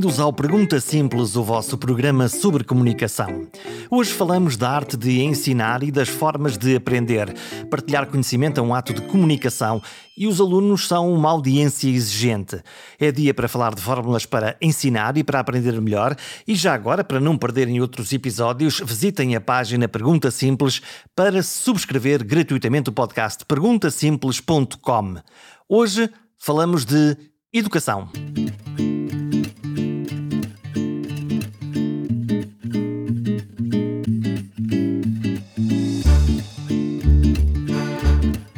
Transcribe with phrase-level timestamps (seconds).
[0.00, 3.46] Bem-vindos ao Pergunta Simples, o vosso programa sobre comunicação.
[3.90, 7.34] Hoje falamos da arte de ensinar e das formas de aprender.
[7.70, 9.82] Partilhar conhecimento é um ato de comunicação
[10.16, 12.62] e os alunos são uma audiência exigente.
[12.98, 16.16] É dia para falar de fórmulas para ensinar e para aprender melhor.
[16.48, 20.80] E já agora, para não perderem outros episódios, visitem a página Pergunta Simples
[21.14, 25.16] para subscrever gratuitamente o podcast perguntasimples.com.
[25.68, 26.08] Hoje
[26.38, 27.18] falamos de
[27.52, 28.08] educação.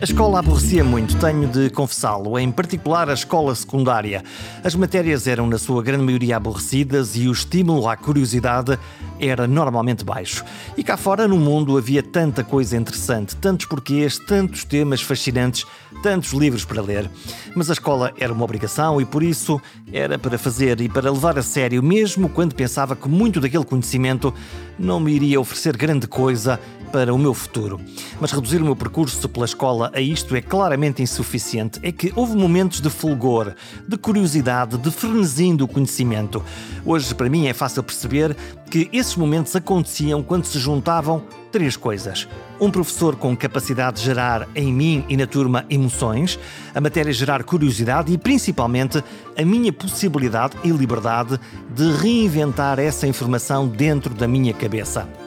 [0.03, 4.25] A escola aborrecia muito, tenho de confessá-lo, em particular a escola secundária.
[4.65, 8.77] As matérias eram, na sua grande maioria, aborrecidas e o estímulo à curiosidade
[9.21, 10.45] era normalmente baixo.
[10.77, 15.65] E cá fora, no mundo, havia tanta coisa interessante, tantos porquês, tantos temas fascinantes,
[16.03, 17.09] tantos livros para ler.
[17.55, 21.39] Mas a escola era uma obrigação e, por isso, era para fazer e para levar
[21.39, 24.35] a sério, mesmo quando pensava que muito daquele conhecimento
[24.77, 26.59] não me iria oferecer grande coisa
[26.93, 27.81] para o meu futuro.
[28.21, 31.81] Mas reduzir o meu percurso pela escola a isto é claramente insuficiente.
[31.83, 33.55] É que houve momentos de fulgor,
[33.89, 36.45] de curiosidade, de frenesim do conhecimento.
[36.85, 38.37] Hoje, para mim, é fácil perceber
[38.71, 42.29] que esses momentos aconteciam quando se juntavam três coisas.
[42.61, 46.39] Um professor com capacidade de gerar em mim e na turma emoções,
[46.75, 49.03] a matéria gerar curiosidade e, principalmente,
[49.37, 51.39] a minha possibilidade e liberdade
[51.75, 55.22] de reinventar essa informação dentro da minha cabeça.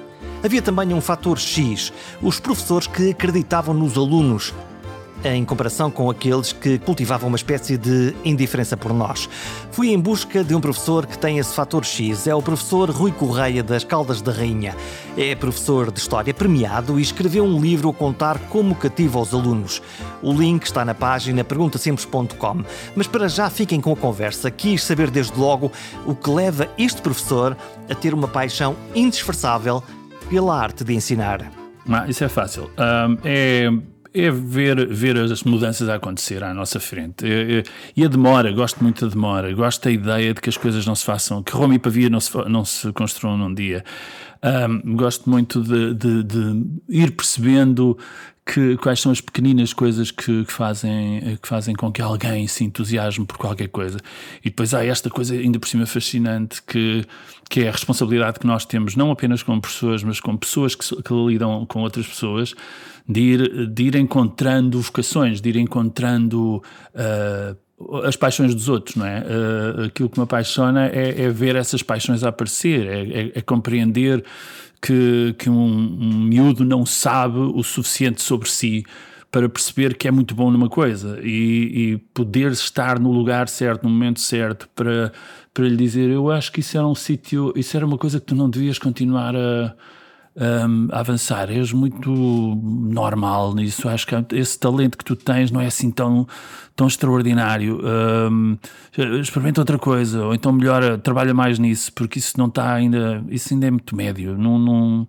[0.46, 4.54] Havia também um fator X, os professores que acreditavam nos alunos,
[5.24, 9.28] em comparação com aqueles que cultivavam uma espécie de indiferença por nós.
[9.72, 12.28] Fui em busca de um professor que tem esse fator X.
[12.28, 14.76] É o professor Rui Correia das Caldas da Rainha.
[15.18, 19.82] É professor de História premiado e escreveu um livro a contar como cativa os alunos.
[20.22, 22.64] O link está na página perguntasimples.com.
[22.95, 24.52] Mas para já fiquem com a conversa.
[24.52, 25.72] Quis saber desde logo
[26.05, 27.58] o que leva este professor
[27.89, 29.82] a ter uma paixão indisfarçável
[30.30, 31.52] pela arte de ensinar?
[31.87, 32.69] Ah, isso é fácil.
[32.77, 33.69] Um, é,
[34.13, 37.25] é ver, ver as mudanças a acontecer à nossa frente.
[37.25, 37.63] É, é,
[37.95, 39.53] e a demora, gosto muito da demora.
[39.53, 42.19] Gosto da ideia de que as coisas não se façam, que Roma e Pavia não
[42.19, 43.83] se, não se construam num dia.
[44.43, 47.97] Um, gosto muito de, de, de, ir percebendo
[48.45, 52.63] que, quais são as pequeninas coisas que, que, fazem, que fazem com que alguém se
[52.63, 53.97] entusiasme por qualquer coisa.
[54.42, 57.03] E depois há esta coisa ainda por cima fascinante que,
[57.50, 61.02] que é a responsabilidade que nós temos, não apenas como pessoas, mas como pessoas que,
[61.02, 62.54] que lidam com outras pessoas,
[63.08, 66.64] de ir, de ir encontrando vocações, de ir encontrando.
[66.94, 67.55] Uh,
[68.05, 69.20] as paixões dos outros, não é?
[69.20, 73.42] Uh, aquilo que me apaixona é, é, ver essas paixões a aparecer, é, é, é
[73.42, 74.23] compreender
[74.82, 78.86] que, que um, um miúdo não sabe o suficiente sobre si
[79.36, 81.28] para perceber que é muito bom numa coisa e,
[81.92, 85.12] e, poder estar no lugar certo, no momento certo, para,
[85.54, 88.28] para lhe dizer: Eu acho que isso era um sítio, isso era uma coisa que
[88.28, 89.76] tu não devias continuar a
[90.36, 91.50] um, a avançar.
[91.50, 93.88] És muito normal nisso.
[93.88, 96.28] Acho que esse talento que tu tens não é assim tão,
[96.76, 97.80] tão extraordinário.
[98.32, 98.58] Um,
[99.22, 103.54] experimenta outra coisa, ou então melhora, trabalha mais nisso, porque isso não está ainda, isso
[103.54, 104.38] ainda é muito médio.
[104.38, 105.08] Não, não,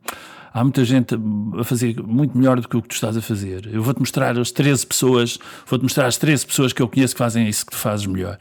[0.56, 1.14] há muita gente
[1.58, 3.68] a fazer muito melhor do que o que tu estás a fazer.
[3.70, 7.18] Eu vou-te mostrar as 13 pessoas, vou-te mostrar as 13 pessoas que eu conheço que
[7.18, 8.38] fazem isso que tu fazes melhor.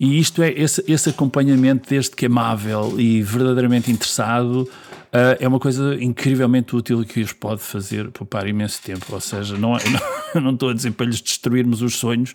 [0.00, 4.66] E isto é esse, esse acompanhamento desde que é amável e verdadeiramente interessado
[5.12, 9.04] Uh, é uma coisa incrivelmente útil que os pode fazer poupar imenso tempo.
[9.10, 9.72] Ou seja, não,
[10.34, 12.32] não, não estou a dizer para lhes destruirmos os sonhos,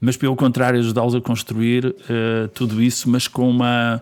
[0.00, 4.00] mas pelo contrário, ajudá-los a construir uh, tudo isso, mas com uma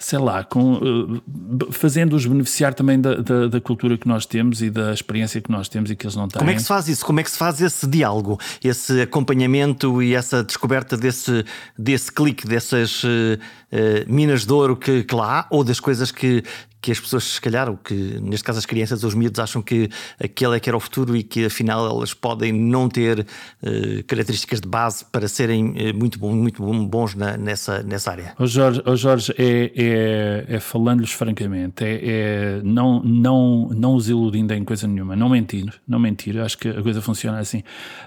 [0.00, 4.70] sei lá, com, uh, fazendo-os beneficiar também da, da, da, cultura que nós temos e
[4.70, 6.38] da experiência que nós temos e que eles não têm.
[6.38, 7.04] Como é que se faz isso?
[7.04, 11.44] Como é que se faz esse diálogo, esse acompanhamento e essa descoberta desse,
[11.78, 13.38] desse clique, dessas uh,
[13.72, 16.42] uh, minas de ouro que, que lá há, ou das coisas que,
[16.80, 19.90] que as pessoas, se calhar, o que neste caso as crianças, os miúdos, acham que
[20.18, 24.60] aquele é que era o futuro e que afinal elas podem não ter uh, características
[24.60, 28.34] de base para serem uh, muito, muito bons na, nessa, nessa área.
[28.38, 34.08] O Jorge, o Jorge é, é, é falando-lhes francamente, é, é, não, não, não os
[34.08, 37.58] iludindo em coisa nenhuma, não mentir, não mentir, acho que a coisa funciona assim.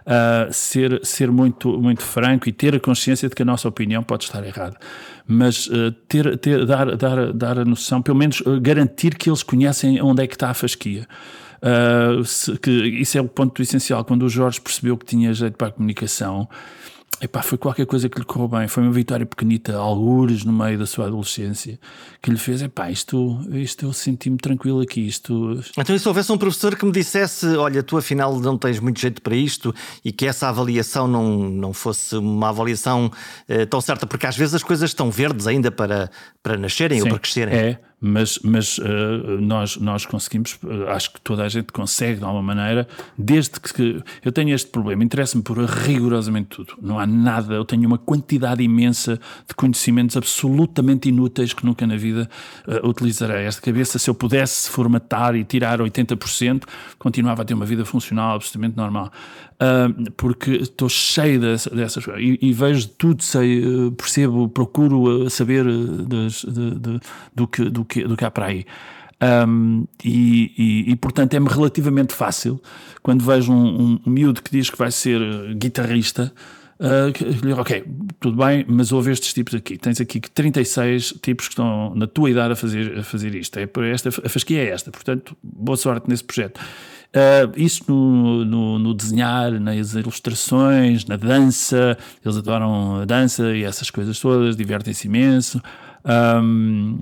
[0.02, 4.02] Uh, ser, ser muito, muito franco e ter a consciência de que a nossa opinião
[4.02, 4.78] pode estar errada
[5.28, 9.44] mas uh, ter, ter, dar, dar, dar a noção, pelo menos uh, garantir que eles
[9.44, 11.08] conhecem onde é que está a fasquia.
[11.62, 14.04] Uh, se, que isso é o ponto essencial.
[14.04, 16.50] Quando o Jorge percebeu que tinha jeito para a comunicação,
[17.24, 18.68] Epá, foi qualquer coisa que lhe correu bem.
[18.68, 21.80] Foi uma vitória pequenita, algures no meio da sua adolescência,
[22.22, 25.08] que lhe fez: epá, isto, isto eu senti-me tranquilo aqui.
[25.08, 25.58] Isto...
[25.78, 29.00] Então, e se houvesse um professor que me dissesse: olha, tu afinal não tens muito
[29.00, 29.74] jeito para isto
[30.04, 33.10] e que essa avaliação não, não fosse uma avaliação
[33.48, 36.12] eh, tão certa, porque às vezes as coisas estão verdes ainda para,
[36.42, 37.56] para nascerem Sim, ou para crescerem.
[37.56, 38.84] É, mas, mas uh,
[39.40, 42.86] nós, nós conseguimos, uh, acho que toda a gente consegue de alguma maneira,
[43.18, 46.74] desde que eu tenho este problema, interessa-me por rigorosamente tudo.
[46.82, 49.18] Não há nada, eu tenho uma quantidade imensa
[49.48, 52.30] de conhecimentos absolutamente inúteis que nunca na vida
[52.68, 53.46] uh, utilizarei.
[53.46, 56.64] Esta cabeça, se eu pudesse formatar e tirar 80%,
[57.00, 59.14] continuava a ter uma vida funcional absolutamente normal.
[60.18, 63.62] Porque estou cheio dessas coisas e, e, vejo tudo, sei,
[63.98, 67.00] percebo, procuro saber das, de, de,
[67.34, 67.70] do que.
[67.70, 68.66] Do que do que há para aí.
[69.48, 72.62] Um, e, e, e, portanto é-me relativamente fácil
[73.02, 75.22] quando vejo um, um, miúdo que diz que vai ser
[75.56, 76.34] guitarrista.
[76.80, 77.86] Uh, ok,
[78.20, 79.78] tudo bem, mas houve estes tipos aqui.
[79.78, 83.58] Tens aqui 36 tipos que estão na tua idade a fazer, a fazer isto.
[83.58, 86.60] É esta, a fasquia é esta, portanto, boa sorte nesse projeto.
[87.16, 91.96] Uh, isso no, no, no, desenhar, nas ilustrações, na dança,
[92.26, 95.62] eles adoram a dança e essas coisas todas, divertem-se imenso.
[96.06, 96.98] Um,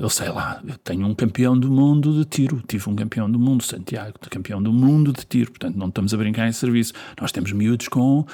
[0.00, 3.38] eu sei lá, eu tenho um campeão do mundo de tiro, tive um campeão do
[3.38, 6.94] mundo, Santiago, campeão do mundo de tiro, portanto não estamos a brincar em serviço.
[7.20, 8.26] Nós temos miúdos com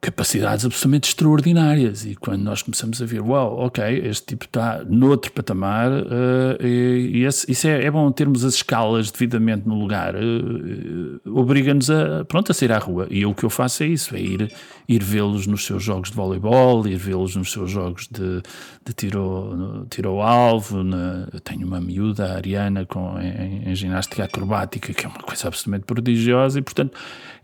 [0.00, 2.04] capacidades absolutamente extraordinárias.
[2.04, 7.10] E quando nós começamos a ver, uau, ok, este tipo está noutro patamar, uh, e,
[7.14, 12.24] e esse, isso é, é, bom termos as escalas devidamente no lugar, uh, obriga-nos a,
[12.24, 13.06] pronto, a sair à rua.
[13.10, 14.52] E eu, o que eu faço é isso, é ir,
[14.88, 18.42] ir vê-los nos seus jogos de voleibol, ir vê-los nos seus jogos de,
[18.84, 20.84] de tiro, tiro ao alvo.
[20.84, 25.48] Na, tenho uma miúda, a Ariana, com, em, em ginástica acrobática, que é uma coisa
[25.48, 26.96] absolutamente prodigiosa, e portanto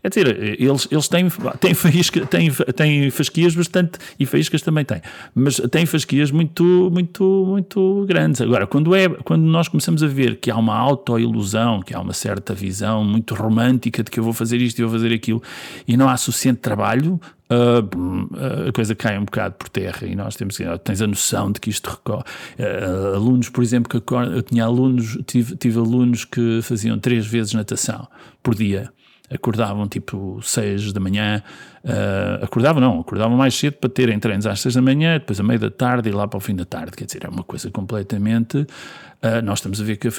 [0.03, 1.29] Quer dizer, eles, eles têm,
[1.61, 5.01] têm, faísca, têm, têm fasquias bastante, e faíscas também têm,
[5.33, 6.61] mas têm fasquias muito,
[6.91, 8.41] muito, muito grandes.
[8.41, 12.11] Agora, quando, é, quando nós começamos a ver que há uma autoilusão, que há uma
[12.11, 15.41] certa visão muito romântica de que eu vou fazer isto e vou fazer aquilo,
[15.87, 17.17] e não há suficiente trabalho,
[17.51, 21.51] Uh, a coisa cai um bocado por terra e nós temos que tens a noção
[21.51, 22.23] de que isto recorre.
[22.57, 27.53] Uh, alunos, por exemplo, que eu tinha alunos, tive, tive alunos que faziam três vezes
[27.53, 28.07] natação
[28.41, 28.91] por dia
[29.33, 31.43] acordavam tipo 6 da manhã,
[31.83, 35.43] uh, acordavam não, acordavam mais cedo para terem treinos às 6 da manhã, depois a
[35.43, 37.69] meio da tarde e lá para o fim da tarde, quer dizer, é uma coisa
[37.71, 40.13] completamente, uh, nós estamos a ver que uh,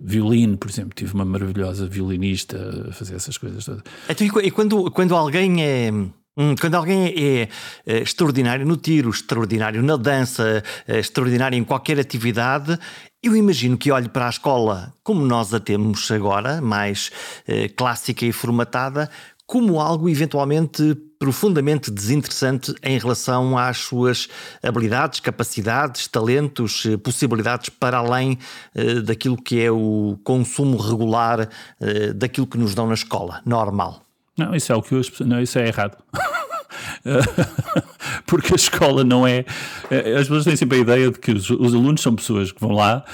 [0.00, 3.82] violino, por exemplo, tive uma maravilhosa violinista a fazer essas coisas todas.
[4.08, 5.92] Então, e quando, quando alguém é...
[6.40, 7.48] Hum, quando alguém é,
[7.84, 12.78] é, extraordinário no tiro, extraordinário na dança, é, extraordinário em qualquer atividade,
[13.22, 17.10] eu imagino que olhe para a escola como nós a temos agora, mais
[17.46, 19.10] eh, clássica e formatada,
[19.46, 24.28] como algo eventualmente profundamente desinteressante em relação às suas
[24.62, 28.38] habilidades, capacidades, talentos, eh, possibilidades para além
[28.74, 31.48] eh, daquilo que é o consumo regular
[31.80, 34.02] eh, daquilo que nos dão na escola, normal.
[34.36, 35.96] Não, isso é o que eu, não, isso é errado.
[38.26, 39.44] porque a escola não é.
[39.90, 42.60] Eh, as pessoas têm sempre a ideia de que os, os alunos são pessoas que
[42.60, 43.04] vão lá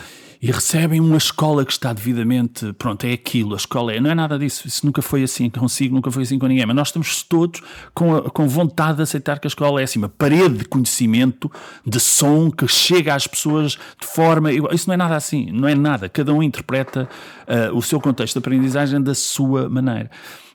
[0.45, 4.15] e recebem uma escola que está devidamente, pronto, é aquilo, a escola é, não é
[4.15, 7.23] nada disso, isso nunca foi assim consigo, nunca foi assim com ninguém, mas nós estamos
[7.23, 7.63] todos
[7.95, 11.51] com, a, com vontade de aceitar que a escola é assim, uma parede de conhecimento,
[11.87, 15.75] de som que chega às pessoas de forma, isso não é nada assim, não é
[15.75, 17.09] nada, cada um interpreta
[17.49, 20.11] uh, o seu contexto de aprendizagem da sua maneira.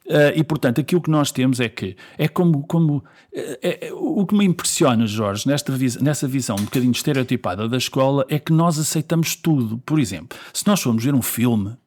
[0.09, 2.63] Uh, e, portanto, aquilo que nós temos é que é como.
[2.63, 7.77] como é, é, o que me impressiona, Jorge, nesta, nessa visão um bocadinho estereotipada da
[7.77, 9.77] escola, é que nós aceitamos tudo.
[9.85, 11.77] Por exemplo, se nós formos ver um filme,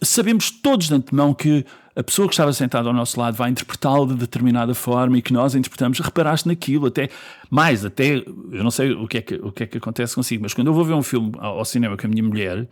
[0.00, 1.64] sabemos todos de antemão que
[1.96, 5.32] a pessoa que estava sentada ao nosso lado vai interpretá-lo de determinada forma e que
[5.32, 7.08] nós interpretamos, reparaste naquilo, até
[7.50, 10.44] mais, até eu não sei o que, é que, o que é que acontece consigo,
[10.44, 12.68] mas quando eu vou ver um filme ao cinema com a minha mulher,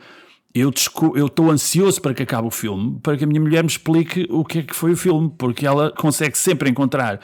[0.54, 4.26] eu estou ansioso para que acabe o filme, para que a minha mulher me explique
[4.30, 7.20] o que é que foi o filme, porque ela consegue sempre encontrar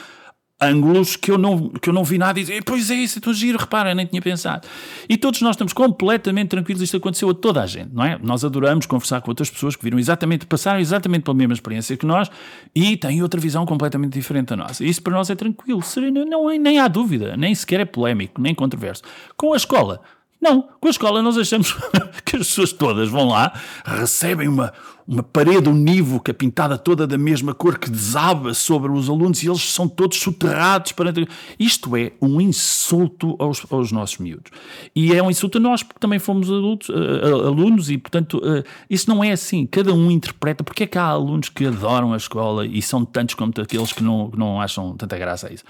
[0.63, 3.35] ângulos que eu não, que eu não vi nada e dizer, pois é isso, estou
[3.35, 4.67] giro, repara, nem tinha pensado.
[5.09, 8.19] E todos nós estamos completamente tranquilos, isto aconteceu a toda a gente, não é?
[8.23, 12.07] Nós adoramos conversar com outras pessoas que viram exatamente, passaram exatamente pela mesma experiência que
[12.07, 12.31] nós
[12.75, 14.85] e têm outra visão completamente diferente da nossa.
[14.85, 18.55] Isso para nós é tranquilo, sereno, não, nem há dúvida, nem sequer é polémico, nem
[18.55, 19.03] controverso.
[19.37, 20.01] Com a escola,
[20.43, 21.73] Não, com a escola nós achamos
[22.27, 23.53] que as pessoas todas vão lá,
[23.85, 24.73] recebem uma,
[25.07, 29.73] uma parede unívoca pintada toda da mesma cor que desaba sobre os alunos e eles
[29.73, 30.91] são todos soterrados.
[30.91, 31.13] Para...
[31.57, 34.51] Isto é um insulto aos, aos nossos miúdos.
[34.97, 38.65] E é um insulto a nós, porque também fomos adultos, uh, alunos e, portanto, uh,
[38.91, 39.65] isso não é assim.
[39.65, 40.65] Cada um interpreta.
[40.65, 44.03] Porque é que há alunos que adoram a escola e são tantos como aqueles que
[44.03, 45.63] não, que não acham tanta graça a isso?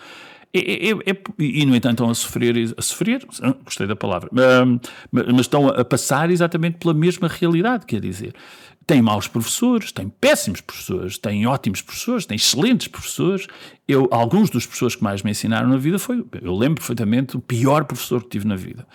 [0.54, 3.26] É, é, é, e, no entanto, estão a sofrer, a sofrer,
[3.64, 4.30] gostei da palavra,
[5.10, 8.34] mas estão a passar exatamente pela mesma realidade, quer dizer.
[8.86, 13.46] Tem maus professores, tem péssimos professores, tem ótimos professores, tem excelentes professores.
[13.86, 17.40] Eu, alguns dos professores que mais me ensinaram na vida foi, eu lembro perfeitamente, o
[17.40, 18.86] pior professor que tive na vida.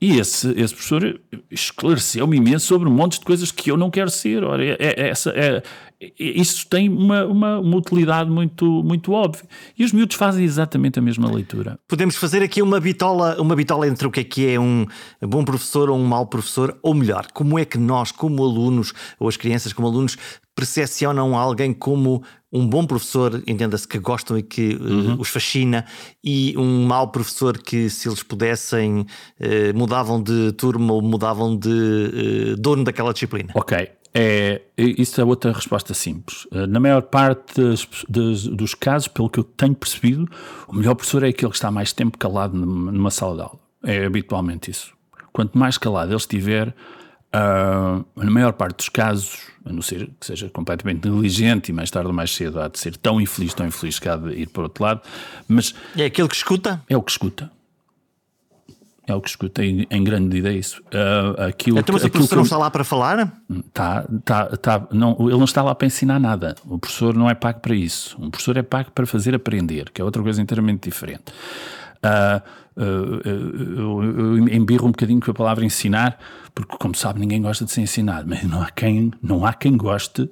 [0.00, 4.10] E esse, esse professor esclareceu-me imenso sobre um monte de coisas que eu não quero
[4.10, 4.42] ser.
[4.42, 5.62] Ora, é, é, essa, é,
[6.18, 9.44] isso tem uma, uma, uma, utilidade muito, muito óbvia.
[9.78, 11.78] E os miúdos fazem exatamente a mesma leitura.
[11.86, 14.86] Podemos fazer aqui uma bitola, uma bitola entre o que é que é um
[15.20, 19.28] bom professor ou um mau professor, ou melhor, como é que nós, como alunos, ou
[19.28, 20.16] as crianças como alunos,
[20.54, 25.16] percepcionam alguém como um bom professor, entenda-se que gostam e que uh, uhum.
[25.20, 25.84] os fascina,
[26.24, 29.06] e um mau professor que, se eles pudessem, uh,
[29.78, 33.50] mudavam de turma ou mudavam de uh, dono daquela disciplina.
[33.54, 33.99] Ok.
[34.12, 36.46] É, isso é outra resposta simples.
[36.68, 40.28] Na maior parte das, das, dos casos, pelo que eu tenho percebido,
[40.66, 43.58] o melhor professor é aquele que está mais tempo calado numa sala de aula.
[43.84, 44.92] É habitualmente isso.
[45.32, 46.74] Quanto mais calado ele estiver,
[47.32, 51.88] Uh, na maior parte dos casos, a não ser que seja completamente negligente e mais
[51.88, 54.48] tarde ou mais cedo há de ser tão infeliz, tão infeliz que há de ir
[54.48, 55.00] para o outro lado,
[55.46, 55.72] mas.
[55.96, 56.82] É aquele que escuta?
[56.88, 57.48] É o que escuta.
[59.10, 60.80] É o que escuta em, grande medida é isso.
[60.86, 63.42] Uh, aquilo então, mas o professor não está lá para falar?
[63.72, 66.54] Tá, tá, tá, não, ele não está lá para ensinar nada.
[66.64, 68.16] O professor não é pago para isso.
[68.20, 71.24] Um professor é pago para fazer aprender, que é outra coisa inteiramente diferente.
[72.04, 76.18] Uh, eu, eu embirro um bocadinho com a palavra ensinar,
[76.54, 79.76] porque, como sabe, ninguém gosta de ser ensinado, mas não há quem, não há quem
[79.76, 80.30] goste.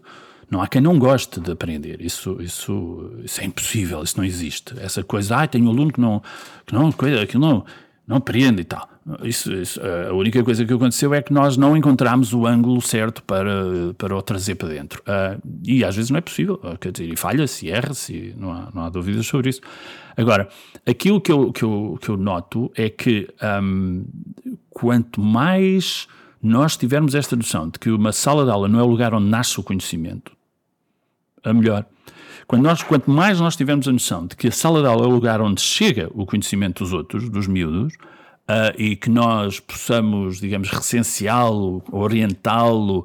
[0.50, 2.00] Não há quem não goste de aprender.
[2.00, 4.72] Isso, isso, isso é impossível, isso não existe.
[4.80, 6.22] Essa coisa, ah, tenho um aluno que não,
[6.64, 7.66] que não, que não,
[8.08, 8.88] não aprende e tal.
[9.22, 13.22] Isso, isso, a única coisa que aconteceu é que nós não encontramos o ângulo certo
[13.22, 15.02] para, para o trazer para dentro.
[15.02, 18.84] Uh, e às vezes não é possível, quer dizer, e falha-se, erra-se, não há, não
[18.84, 19.60] há dúvidas sobre isso.
[20.16, 20.48] Agora,
[20.86, 23.28] aquilo que eu, que eu, que eu noto é que
[23.62, 24.04] um,
[24.70, 26.08] quanto mais
[26.42, 29.28] nós tivermos esta noção de que uma sala de aula não é o lugar onde
[29.28, 30.32] nasce o conhecimento,
[31.44, 31.84] a melhor.
[32.48, 35.06] Quando nós, quanto mais nós tivermos a noção de que a sala de aula é
[35.06, 37.92] o lugar onde chega o conhecimento dos outros, dos miúdos,
[38.50, 43.04] Uh, e que nós possamos, digamos, recenseá-lo, orientá-lo,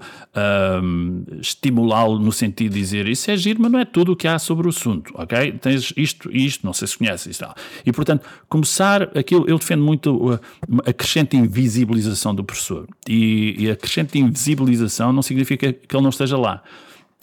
[0.82, 4.26] um, estimulá-lo no sentido de dizer isso é giro, mas não é tudo o que
[4.26, 5.52] há sobre o assunto, ok?
[5.60, 7.44] Tens isto e isto, não sei se conheces isso.
[7.86, 12.88] E, portanto, começar aquilo, eu defendo muito a, a crescente invisibilização do professor.
[13.06, 16.64] E, e a crescente invisibilização não significa que ele não esteja lá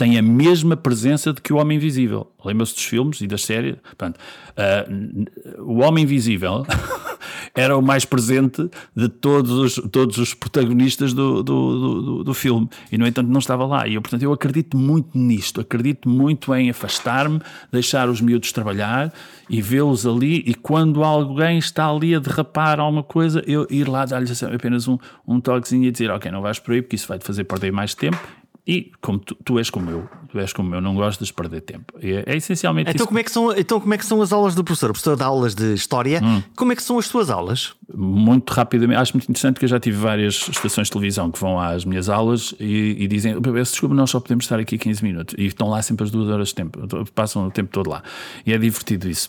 [0.01, 2.33] tem a mesma presença de que o Homem Invisível.
[2.43, 3.77] Lembra-se dos filmes e das séries?
[3.83, 4.17] Portanto,
[4.57, 6.65] uh, o Homem Invisível
[7.55, 8.67] era o mais presente
[8.97, 13.41] de todos os, todos os protagonistas do, do, do, do, filme e, no entanto, não
[13.41, 13.87] estava lá.
[13.87, 17.39] E eu, portanto, eu acredito muito nisto, acredito muito em afastar-me,
[17.71, 19.13] deixar os miúdos trabalhar
[19.51, 20.43] e vê-los ali.
[20.47, 24.97] E quando alguém está ali a derrapar alguma coisa, eu ir lá dar-lhes apenas um,
[25.29, 27.71] um toquezinho e dizer: Ok, não vais por aí porque isso vai te fazer perder
[27.71, 28.40] mais tempo
[28.71, 31.61] e como tu, tu, és como eu, tu és como eu, não gostas de perder
[31.63, 31.93] tempo.
[32.01, 33.07] É, é essencialmente então isso.
[33.09, 34.91] Como é que são, então, como é que são as aulas do professor?
[34.91, 36.21] O professor dá aulas de história.
[36.23, 36.41] Hum.
[36.55, 37.73] Como é que são as suas aulas?
[37.93, 39.01] Muito rapidamente.
[39.01, 42.09] Acho muito interessante que eu já tive várias estações de televisão que vão às minhas
[42.09, 45.35] aulas e, e dizem: desculpa, nós só podemos estar aqui 15 minutos.
[45.37, 46.79] E estão lá sempre as duas horas de tempo.
[47.13, 48.05] Passam o tempo todo lá.
[48.47, 49.29] E é divertido isso.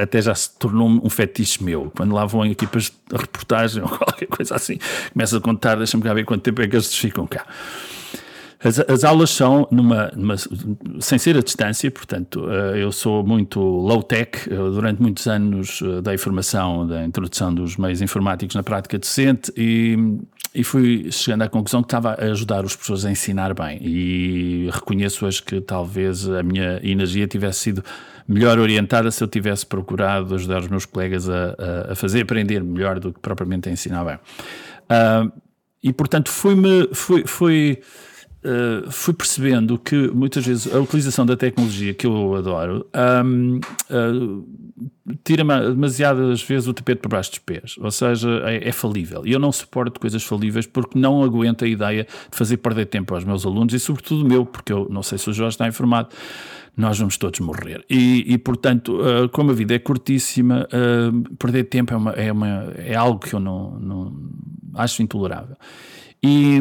[0.00, 1.92] Até já se tornou um fetiche meu.
[1.94, 4.78] Quando lá vão equipas de reportagem ou qualquer coisa assim,
[5.12, 7.44] começa a contar, deixa-me cá ver quanto tempo é que eles ficam cá.
[8.64, 10.36] As, as aulas são numa, numa,
[11.00, 14.48] sem ser a distância, portanto, eh, eu sou muito low-tech.
[14.48, 19.96] Durante muitos anos eh, dei formação da introdução dos meios informáticos na prática docente e,
[20.54, 23.78] e fui chegando à conclusão que estava a ajudar os professores a ensinar bem.
[23.82, 27.84] E reconheço hoje que talvez a minha energia tivesse sido
[28.28, 31.56] melhor orientada se eu tivesse procurado ajudar os meus colegas a,
[31.88, 34.14] a, a fazer aprender melhor do que propriamente a ensinar bem.
[34.84, 35.32] Uh,
[35.82, 37.82] e portanto fui-me fui, fui
[38.44, 42.84] Uh, fui percebendo que muitas vezes a utilização da tecnologia que eu adoro
[43.24, 44.44] um, uh,
[45.22, 49.24] tira demasiadas vezes o tapete para baixo dos pés, ou seja, é, é, falível.
[49.24, 53.14] E eu não suporto coisas falíveis porque não aguento a ideia de fazer perder tempo
[53.14, 56.08] aos meus alunos e, sobretudo, meu, porque eu não sei se o Jorge está informado.
[56.76, 57.84] Nós vamos todos morrer.
[57.88, 60.66] E, e portanto, uh, como a vida é curtíssima,
[61.38, 64.12] perder tempo é, uma, é, uma, é algo que eu não, não
[64.74, 65.56] acho intolerável.
[66.24, 66.60] E,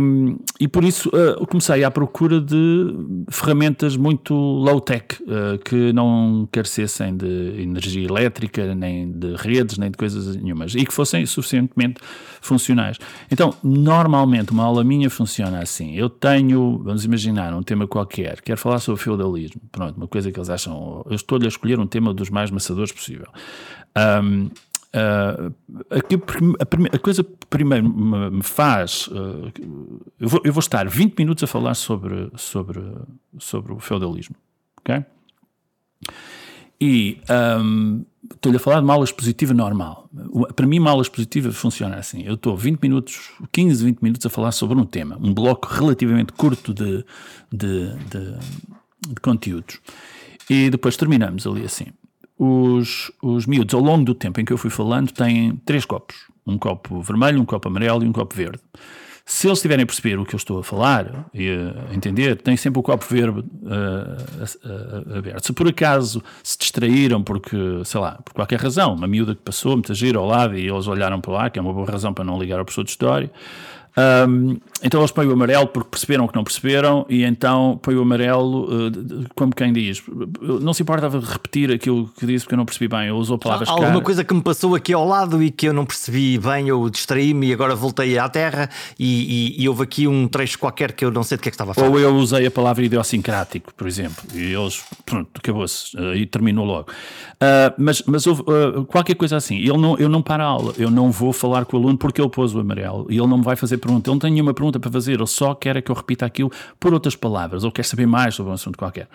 [0.60, 2.96] e por isso uh, comecei à procura de
[3.30, 9.98] ferramentas muito low-tech, uh, que não carecessem de energia elétrica, nem de redes, nem de
[9.98, 12.02] coisas nenhumas, e que fossem suficientemente
[12.42, 12.98] funcionais.
[13.30, 15.96] Então, normalmente, uma aula minha funciona assim.
[15.96, 20.40] Eu tenho, vamos imaginar, um tema qualquer, quero falar sobre feudalismo, pronto, uma coisa que
[20.40, 23.28] eles acham, eu estou-lhe a escolher um tema dos mais maçadores possível.
[23.96, 24.50] Um,
[24.94, 25.56] Uh,
[25.90, 29.08] aqui, a, a, coisa que primeiro me, me faz.
[29.08, 29.52] Uh,
[30.20, 32.82] eu, vou, eu, vou, estar 20 minutos a falar sobre, sobre,
[33.40, 34.36] sobre o feudalismo.
[34.80, 35.04] Ok?
[36.80, 37.22] E
[37.62, 40.10] um, estou-lhe a falar de uma aula expositiva normal.
[40.56, 42.24] Para mim, uma aula expositiva funciona assim.
[42.24, 46.34] Eu estou 20 minutos, 15, 20 minutos a falar sobre um tema, um bloco relativamente
[46.34, 47.06] curto de,
[47.52, 48.38] de, de,
[49.08, 49.80] de conteúdos.
[50.50, 51.86] E depois terminamos ali assim
[52.38, 56.16] os, os miúdos, ao longo do tempo em que eu fui falando, têm três copos.
[56.46, 58.60] Um copo vermelho, um copo amarelo e um copo verde.
[59.24, 62.58] Se eles tiverem a perceber o que eu estou a falar e a entender, têm
[62.58, 65.46] sempre o copo verde uh, aberto.
[65.46, 69.74] Se por acaso se distraíram porque, sei lá, por qualquer razão, uma miúda que passou,
[69.74, 72.26] muita gira ao lado e eles olharam para lá, que é uma boa razão para
[72.26, 73.32] não ligar ao professor de História,
[73.98, 78.02] um, então eles põem o amarelo porque perceberam que não perceberam e então põem o
[78.02, 78.92] amarelo uh,
[79.36, 80.02] como quem diz.
[80.62, 83.38] Não se importa de repetir aquilo que disse porque eu não percebi bem, eu usou
[83.38, 86.38] palavras Há alguma coisa que me passou aqui ao lado e que eu não percebi
[86.38, 90.58] bem, eu distraí-me e agora voltei à terra e, e, e, houve aqui um trecho
[90.58, 91.90] qualquer que eu não sei de que é que estava a falar.
[91.90, 96.66] Ou eu usei a palavra idiosincrático, por exemplo, e eles, pronto, acabou-se uh, e terminou
[96.66, 96.90] logo.
[96.90, 98.44] Uh, mas mas houve
[98.88, 99.58] qualquer coisa assim.
[99.58, 102.22] Ele não, eu não paro a aula, eu não vou falar com o aluno porque
[102.22, 104.10] ele pôs o amarelo e ele não me vai fazer pergunta.
[104.10, 106.94] Ele não tem nenhuma pergunta para fazer, ele só quer que eu repita aquilo por
[106.94, 109.08] outras palavras, ou quer saber mais sobre um assunto qualquer.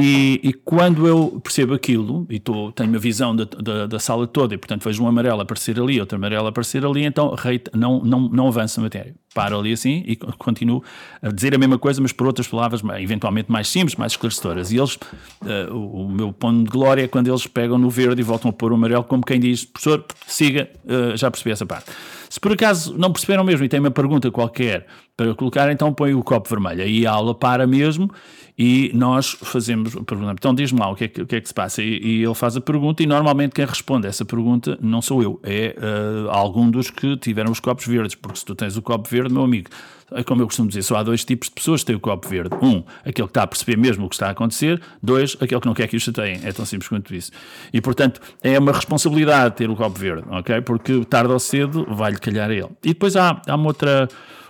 [0.00, 4.54] E, e quando eu percebo aquilo, e tô, tenho a visão da, da, sala toda,
[4.54, 7.34] e portanto vejo um amarelo aparecer ali, outro amarelo aparecer ali, então
[7.74, 9.14] não, não, não avança a matéria.
[9.34, 10.82] Paro ali assim e continuo
[11.22, 14.72] a dizer a mesma coisa, mas por outras palavras, eventualmente mais simples, mais esclarecedoras.
[14.72, 18.20] E eles, uh, o, o, meu ponto de glória é quando eles pegam no verde
[18.20, 21.66] e voltam a pôr o amarelo, como quem diz, professor, siga, uh, já percebi essa
[21.66, 21.90] parte.
[22.30, 24.86] Se por acaso não perceberam mesmo e têm uma pergunta qualquer
[25.16, 26.82] para colocar, então põe o copo vermelho.
[26.82, 28.10] Aí a aula para mesmo
[28.58, 30.32] e nós fazemos a pergunta.
[30.32, 31.80] Então diz-me lá o que, é que, o que é que se passa.
[31.80, 35.22] E, e, ele faz a pergunta e normalmente quem responde a essa pergunta não sou
[35.22, 38.82] eu, é uh, algum dos que tiveram os copos verdes, porque se tu tens o
[38.82, 39.70] copo verde, meu amigo,
[40.10, 42.26] é como eu costumo dizer, só há dois tipos de pessoas que têm o copo
[42.26, 42.56] verde.
[42.60, 44.80] Um, aquele que está a perceber mesmo o que está a acontecer.
[45.02, 46.40] Dois, aquele que não quer que o chateiem.
[46.42, 47.30] É tão simples quanto isso.
[47.72, 50.62] E, portanto, é uma responsabilidade ter o copo verde, ok?
[50.62, 52.70] Porque tarde ou cedo vai-lhe calhar a ele.
[52.82, 54.08] E depois há, há uma outra,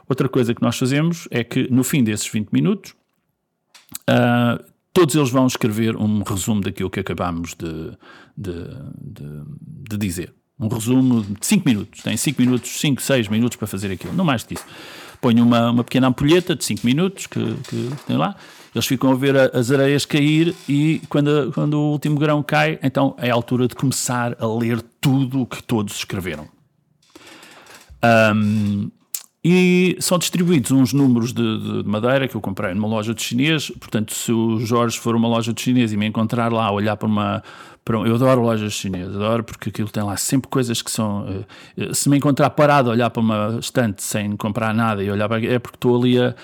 [0.08, 2.94] outra coisa que nós fazemos, é que no fim desses 20 minutos,
[4.08, 7.90] uh, todos eles vão escrever um resumo daquilo que acabámos de,
[8.36, 8.52] de,
[9.00, 9.44] de,
[9.90, 10.34] de dizer.
[10.60, 12.02] Um resumo de 5 minutos.
[12.02, 14.12] Tem 5 minutos, 5, 6 minutos para fazer aquilo.
[14.12, 14.64] Não mais disso
[15.20, 18.36] ponho uma, uma pequena ampulheta de 5 minutos que, que tem lá,
[18.74, 23.14] eles ficam a ver as areias cair e quando, quando o último grão cai, então
[23.18, 26.48] é a altura de começar a ler tudo o que todos escreveram.
[28.34, 28.90] Um,
[29.50, 33.70] e são distribuídos uns números de, de, madeira que eu comprei numa loja de chinês.
[33.70, 37.08] Portanto, se o Jorge for uma loja de chinês e me encontrar lá olhar para
[37.08, 37.42] uma,
[37.86, 41.44] eu adoro lojas chinesas, adoro porque aquilo tem lá sempre coisas que são.
[41.78, 45.26] Uh, se me encontrar parado a olhar para uma estante sem comprar nada e olhar
[45.30, 46.34] para é porque estou ali a,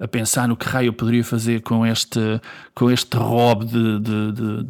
[0.00, 2.40] a pensar no que raio eu poderia fazer com este,
[2.74, 4.62] com este robe de, de, de,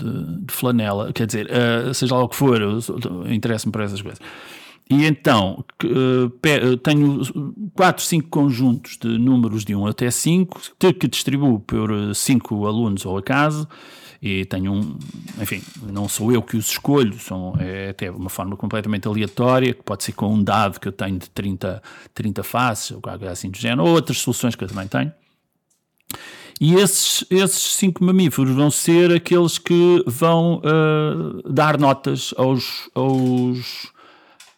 [0.46, 1.12] de flanela.
[1.12, 2.60] Quer dizer, uh, seja lá o que for,
[3.28, 4.18] interessa-me por essas coisas.
[4.88, 7.22] E então uh, tenho
[7.74, 10.60] 4, 5 conjuntos de números de 1 até 5
[11.00, 13.66] que distribuo por 5 alunos ao acaso
[14.26, 14.98] e tenho um,
[15.38, 19.82] enfim, não sou eu que os escolho, são, é até uma forma completamente aleatória, que
[19.82, 21.82] pode ser com um dado que eu tenho de 30,
[22.14, 25.12] 30 faces, ou algo assim do género, ou outras soluções que eu também tenho.
[26.58, 33.92] E esses, esses cinco mamíferos vão ser aqueles que vão uh, dar notas aos, aos,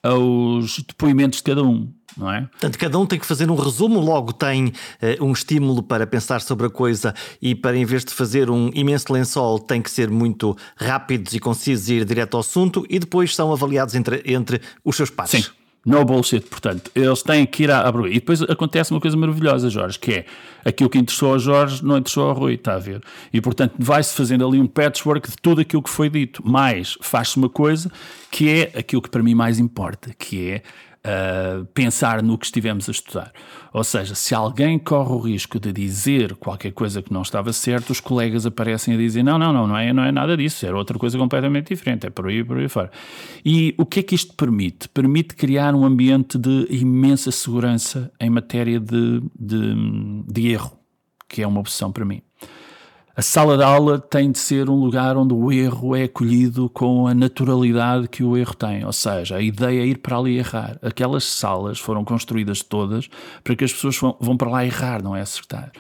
[0.07, 2.43] aos depoimentos de cada um não é?
[2.43, 4.73] Portanto, cada um tem que fazer um resumo, logo tem uh,
[5.25, 9.13] um estímulo para pensar sobre a coisa e para, em vez de fazer um imenso
[9.13, 13.35] lençol, tem que ser muito rápidos e concisos e ir direto ao assunto e depois
[13.35, 15.33] são avaliados entre, entre os seus pares.
[15.33, 15.45] Sim.
[15.87, 19.97] No bullshit, portanto, eles têm que ir à E depois acontece uma coisa maravilhosa, Jorge,
[20.01, 20.27] que é
[20.65, 23.01] aquilo que interessou ao Jorge não interessou ao Rui, está a ver?
[23.33, 27.37] E portanto vai-se fazendo ali um patchwork de tudo aquilo que foi dito, mas faz-se
[27.37, 27.89] uma coisa
[28.33, 30.63] que é aquilo que para mim mais importa, que é
[31.07, 33.33] uh, pensar no que estivemos a estudar.
[33.73, 37.91] Ou seja, se alguém corre o risco de dizer qualquer coisa que não estava certo,
[37.91, 40.77] os colegas aparecem a dizer: não, não, não, não é, não é nada disso, era
[40.77, 42.91] outra coisa completamente diferente, é por aí, por aí fora.
[43.45, 44.89] E o que é que isto permite?
[44.89, 50.79] Permite criar um ambiente de imensa segurança em matéria de, de, de erro,
[51.29, 52.23] que é uma opção para mim.
[53.19, 57.07] A sala de aula tem de ser um lugar onde o erro é acolhido com
[57.07, 58.85] a naturalidade que o erro tem.
[58.85, 60.79] Ou seja, a ideia é ir para ali errar.
[60.83, 63.09] Aquelas salas foram construídas todas
[63.43, 65.73] para que as pessoas vão para lá errar, não é acertar.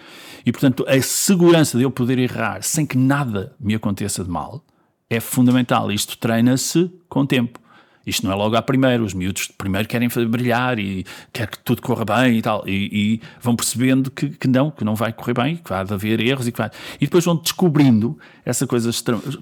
[0.47, 4.65] E, portanto, a segurança de eu poder errar sem que nada me aconteça de mal
[5.11, 5.93] é fundamental.
[5.93, 7.61] Isto treina-se com tempo.
[8.07, 9.03] Isto não é logo à primeira.
[9.03, 12.67] Os miúdos primeiro querem brilhar e quer que tudo corra bem e tal.
[12.67, 16.21] E, e vão percebendo que, que, não, que não vai correr bem, que vai haver
[16.21, 16.71] erros e que vai.
[17.01, 18.91] E depois vão descobrindo essa coisa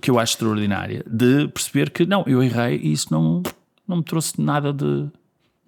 [0.01, 3.43] que eu acho extraordinária de perceber que não, eu errei e isso não,
[3.87, 5.07] não me trouxe nada de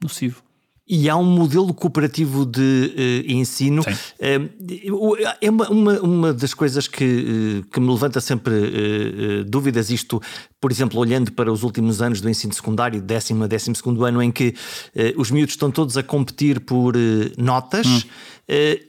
[0.02, 0.45] nocivo.
[0.88, 3.83] E há um modelo cooperativo de uh, ensino.
[3.83, 8.55] Uh, é uma, uma, uma, das coisas que, uh, que me levanta sempre
[9.49, 10.22] dúvidas, isto,
[10.61, 14.22] por exemplo, olhando para os últimos anos do ensino secundário, décimo a décimo segundo ano,
[14.22, 14.55] em que
[15.16, 16.94] os miúdos estão todos a competir por
[17.37, 18.01] notas hum.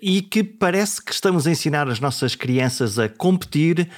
[0.02, 3.90] e que parece que estamos a ensinar as nossas crianças a competir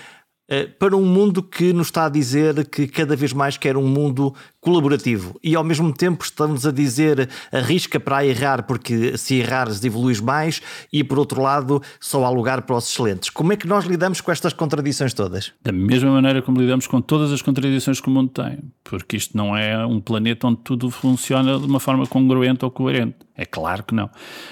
[0.79, 4.33] para um mundo que nos está a dizer que cada vez mais quer um mundo
[4.59, 10.19] colaborativo e ao mesmo tempo estamos a dizer arrisca para errar porque se errares evoluís
[10.19, 13.29] mais e por outro lado só há lugar para os excelentes.
[13.29, 15.53] Como é que nós lidamos com estas contradições todas?
[15.61, 19.37] Da mesma maneira como lidamos com todas as contradições que o mundo tem, porque isto
[19.37, 23.15] não é um planeta onde tudo funciona de uma forma congruente ou coerente.
[23.35, 24.09] É claro que não.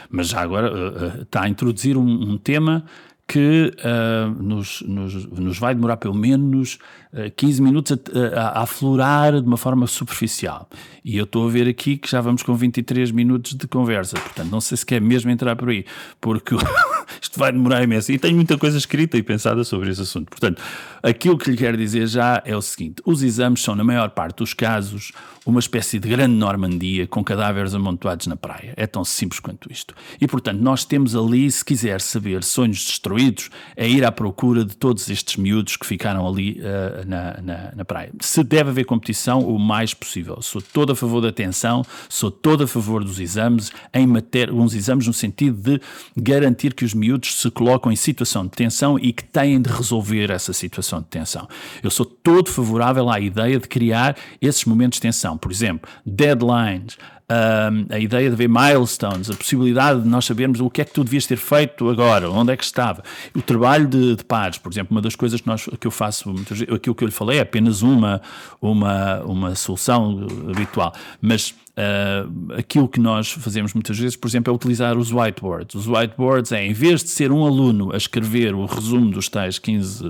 [0.10, 2.86] Mas já agora uh, uh, está a introduzir um, um tema
[3.28, 6.76] que uh, nos, nos, nos, vai demorar pelo menos
[7.12, 10.70] uh, ah, 15 minutos a, a, a, aflorar de uma forma superficial.
[11.04, 14.50] E eu estou a ver aqui que já vamos com 23 minutos de conversa, portanto,
[14.50, 15.86] não sei se quer mesmo entrar por aí,
[16.22, 16.56] porque
[17.22, 18.12] isto vai demorar imenso.
[18.12, 20.30] E tenho muita coisa escrita e pensada sobre esse assunto.
[20.30, 20.62] Portanto,
[21.02, 24.38] aquilo que lhe quero dizer já é o seguinte: os exames são, na maior parte
[24.38, 25.12] dos casos,
[25.48, 28.74] uma espécie de grande Normandia com cadáveres amontoados na praia.
[28.76, 29.96] É tão simples quanto isto.
[30.20, 34.76] E, portanto, nós temos ali, se quiser saber sonhos destruídos, é ir à procura de
[34.76, 38.12] todos estes miúdos que ficaram ali uh, na, na, na, praia.
[38.20, 40.42] Se deve haver competição, o mais possível.
[40.42, 44.74] Sou todo a favor da atenção, sou todo a favor dos exames, em matéria, uns
[44.74, 45.82] exames no sentido de
[46.18, 50.32] garantir que os miúdos se colocam em situação de tensão e que têm de resolver
[50.32, 51.48] essa situação de tensão.
[51.84, 55.38] Eu sou todo favorável à ideia de criar esses momentos de tensão.
[55.38, 56.98] Por exemplo, deadlines,
[57.30, 61.04] a ideia de ver milestones, a possibilidade de nós sabermos o que é que tu
[61.04, 63.04] devias ter feito agora, onde é que estava.
[63.36, 66.34] O trabalho de, de pares, por exemplo, uma das coisas que, nós, que eu faço,
[66.74, 68.22] aquilo que eu lhe falei é apenas uma,
[68.62, 74.56] uma, uma solução habitual, mas Uh, aquilo que nós fazemos muitas vezes, por exemplo, é
[74.56, 75.76] utilizar os whiteboards.
[75.76, 79.60] Os whiteboards é, em vez de ser um aluno a escrever o resumo dos tais
[79.60, 80.04] 15,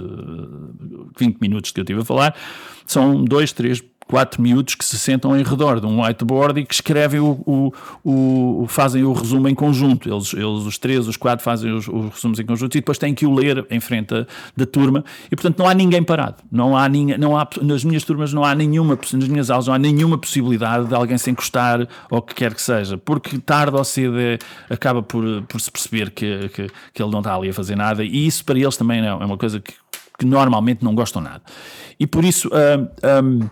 [1.19, 2.33] 20 minutos que eu estive a falar,
[2.85, 6.73] são dois, três quatro miúdos que se sentam em redor de um whiteboard e que
[6.73, 10.09] escrevem o, o, o fazem o resumo em conjunto.
[10.09, 13.13] Eles, eles os três, os quatro fazem os, os, resumos em conjunto e depois têm
[13.13, 16.37] que o ler em frente da, da turma e portanto não há ninguém parado.
[16.51, 19.73] Não há, ninguém, não há nas minhas turmas não há nenhuma nas minhas aulas não
[19.73, 23.83] há nenhuma possibilidade de alguém se encostar ou que quer que seja, porque tarde ou
[23.83, 24.37] cedo é,
[24.69, 28.03] acaba por, por se perceber que, que, que ele não está ali a fazer nada
[28.03, 29.73] e isso para eles também é uma coisa que,
[30.17, 31.41] que normalmente não gostam nada.
[31.99, 32.81] E por isso um,
[33.25, 33.49] um, é,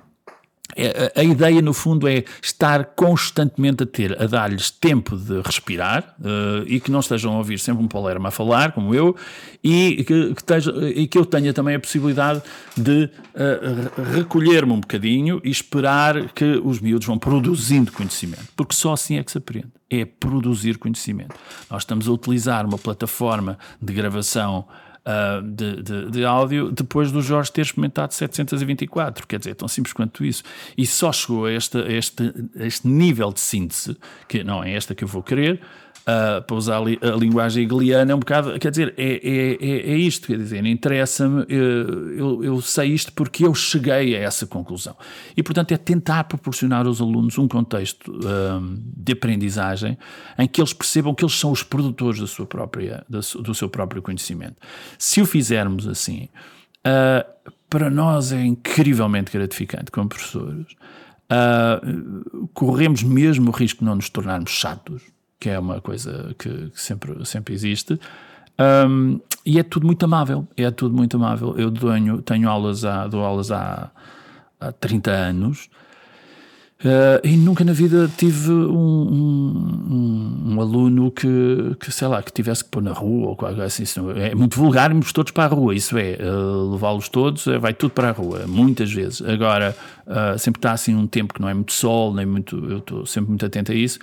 [1.16, 6.66] a ideia, no fundo, é estar constantemente a ter, a dar-lhes tempo de respirar uh,
[6.66, 9.16] e que não estejam a ouvir sempre um Palermo a falar, como eu,
[9.64, 12.42] e que, que, e que eu tenha também a possibilidade
[12.76, 18.94] de uh, recolher-me um bocadinho e esperar que os miúdos vão produzindo conhecimento, porque só
[18.94, 21.36] assim é que se aprende, é produzir conhecimento.
[21.70, 24.66] Nós estamos a utilizar uma plataforma de gravação
[25.06, 29.28] uh, de, de, de, áudio depois do Jorge ter experimentado 724.
[29.28, 30.44] Quer dizer, tão simples quanto isso.
[30.78, 34.74] E só chegou a este, a este, a este nível de síntese, que não é
[34.74, 35.62] esta que eu vou querer,
[36.06, 39.92] uh, para usar a, a linguagem hegeliana, é um bocado, quer dizer, é, é, é,
[39.92, 44.96] é isto, quer dizer, interessa-me, eu, eu, sei isto porque eu cheguei a essa conclusão.
[45.36, 49.98] E, portanto, é tentar proporcionar aos alunos um contexto um, de aprendizagem
[50.38, 54.02] em que eles percebam que eles são os produtores da sua própria, do seu próprio
[54.02, 54.56] conhecimento.
[54.98, 56.30] Se o fizermos assim,
[56.86, 57.36] uh,
[57.70, 60.68] para nós é incrivelmente gratificante como professores.
[61.26, 65.02] Uh, corremos mesmo o risco de não nos tornarmos chatos
[65.40, 68.00] que é uma coisa que, que sempre, sempre existe.
[68.60, 71.56] Um, e é tudo muito amável, é tudo muito amável.
[71.58, 73.92] Eu tenho, tenho aulas há, dou aulas há,
[74.60, 75.70] há 30 anos
[76.84, 79.08] Uh, e nunca na vida tive um,
[79.90, 83.62] um, um, aluno que, que, sei lá, que tivesse que pôr na rua ou algo
[83.62, 83.86] assim.
[84.18, 87.74] É muito vulgar irmos todos para a rua, isso é, uh, levá-los todos, uh, vai
[87.74, 89.22] tudo para a rua, muitas vezes.
[89.22, 89.76] Agora,
[90.38, 93.30] sempre está assim um tempo que não é muito sol, nem muito, eu estou sempre
[93.30, 93.98] muito atento a isso,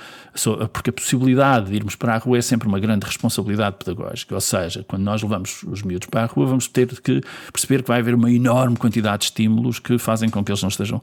[0.73, 4.35] porque a possibilidade de irmos para a rua é sempre uma grande responsabilidade pedagógica.
[4.35, 7.21] Ou seja, quando nós levamos os miúdos para a rua, vamos ter que
[7.53, 10.71] perceber que vai haver uma enorme quantidade de estímulos que fazem com que eles não
[10.71, 11.01] estejam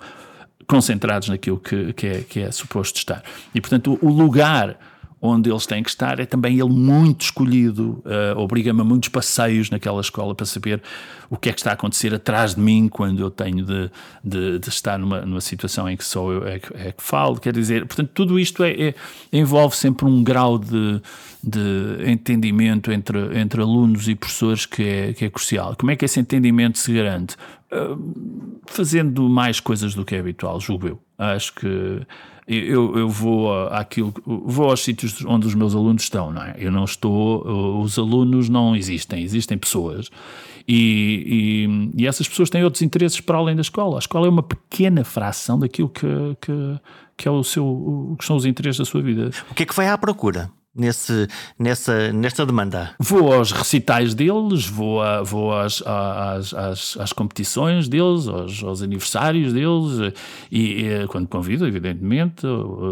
[0.69, 3.23] concentrados naquilo que, que, é, que é suposto estar.
[3.55, 4.77] E, portanto, o, lugar
[5.19, 9.69] onde eles têm que estar, é também ele muito escolhido, uh, obriga-me a muitos passeios
[9.69, 10.81] naquela escola para saber
[11.29, 13.91] o que é que está a acontecer atrás de mim quando eu tenho de,
[14.23, 17.37] de, de estar numa, numa situação em que sou eu é que, é que falo,
[17.37, 18.95] quer dizer, portanto, tudo isto é, é,
[19.33, 21.01] envolve sempre um grau de,
[21.43, 25.75] de entendimento entre, entre alunos e professores que é, que é crucial.
[25.77, 27.35] Como é que esse entendimento se garante?
[27.71, 30.99] Uh, fazendo mais coisas do que é habitual, julgo eu.
[31.17, 32.01] Acho que
[32.47, 36.55] eu, eu vou àquilo, vou aos sítios onde os meus alunos estão, não é?
[36.57, 40.09] Eu não estou, os alunos não existem, existem pessoas
[40.71, 43.97] e, e, e, essas pessoas têm outros interesses para além da escola.
[43.97, 46.07] A escola é uma pequena fração daquilo que,
[46.39, 46.79] que,
[47.17, 49.31] que é o seu, que são os interesses da sua vida.
[49.49, 50.51] O que é que vai à procura?
[50.75, 51.27] Nesse,
[51.57, 52.91] nessa, nesta demanda?
[52.99, 58.81] Vou aos recitais deles, vou, a, vou às, às, às, às, competições deles, aos, aos
[58.81, 60.13] aniversários deles,
[60.51, 62.43] e, e, quando convido, evidentemente,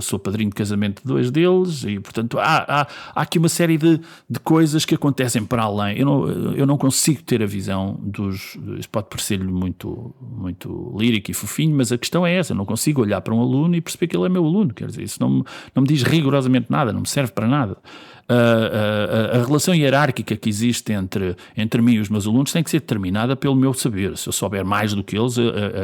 [0.01, 3.77] sou padrinho de casamento de dois deles, e portanto há, há, há aqui uma série
[3.77, 5.97] de, de coisas que acontecem para além.
[5.99, 8.57] Eu não, eu não consigo ter a visão dos.
[8.77, 12.65] Isso pode parecer-lhe muito, muito lírico e fofinho, mas a questão é essa: eu não
[12.65, 14.73] consigo olhar para um aluno e perceber que ele é meu aluno.
[14.73, 15.43] Quer dizer, isso não,
[15.75, 17.81] não me diz rigorosamente nada, não me serve para nada nada.
[18.29, 22.61] A, a, a, relação hierárquica que existe entre, entre mim e os meus alunos tem
[22.61, 24.17] que ser determinada pelo meu saber.
[24.17, 25.35] Se eu souber mais do que eles,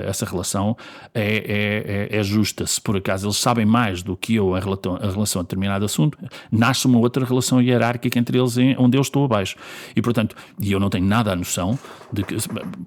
[0.08, 0.76] essa relação
[1.14, 2.66] é, é, é, é, justa.
[2.66, 5.86] Se por acaso eles sabem mais do que eu em relação, em relação a determinado
[5.86, 6.18] assunto,
[6.52, 9.56] nasce uma outra relação hierárquica entre eles em, onde eu estou abaixo.
[9.96, 11.80] E portanto, e eu não tenho nada a noção
[12.12, 12.36] de que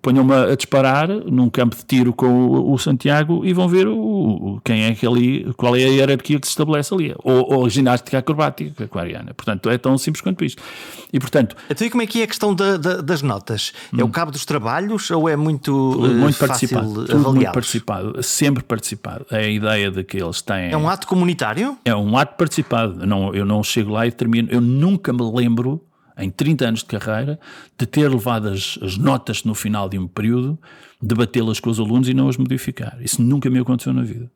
[0.03, 4.61] ponham-me a disparar num campo de tiro com o, o Santiago e vão ver o,
[4.65, 7.15] quem é que ali, qual é a hierarquia que se estabelece ali.
[7.25, 9.35] Ou, ou a ginástica acrobática com a Ariana.
[9.47, 10.61] Portanto, é tão simples quanto isto.
[11.13, 11.57] E, portanto...
[11.71, 13.73] Então, e como é que é a questão da, da, das notas?
[13.95, 14.01] Hum.
[14.01, 14.11] É o hum.
[14.11, 17.05] cabo dos trabalhos ou é muito, muito uh, participado?
[17.05, 19.25] Tudo muito participado, sempre participado.
[19.31, 20.73] É a ideia de que eles têm...
[20.73, 21.79] É um ato comunitário?
[21.85, 23.01] É um ato participado.
[23.03, 24.49] Eu não, eu não chego lá e termino...
[24.51, 25.81] Eu nunca me lembro
[26.19, 27.39] em 30 anos de carreira,
[27.79, 30.59] de ter levado as, as notas no final de um período,
[31.01, 32.97] debatê-las com os alunos e não as modificar.
[33.01, 34.29] Isso nunca me aconteceu na vida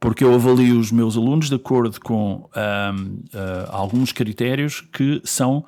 [0.00, 5.64] porque eu avalio os meus alunos de acordo com um, uh, alguns critérios que são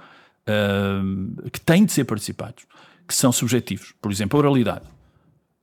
[0.48, 2.64] um, que têm de ser participados,
[3.06, 3.92] que são subjetivos.
[4.00, 4.84] Por exemplo, oralidade,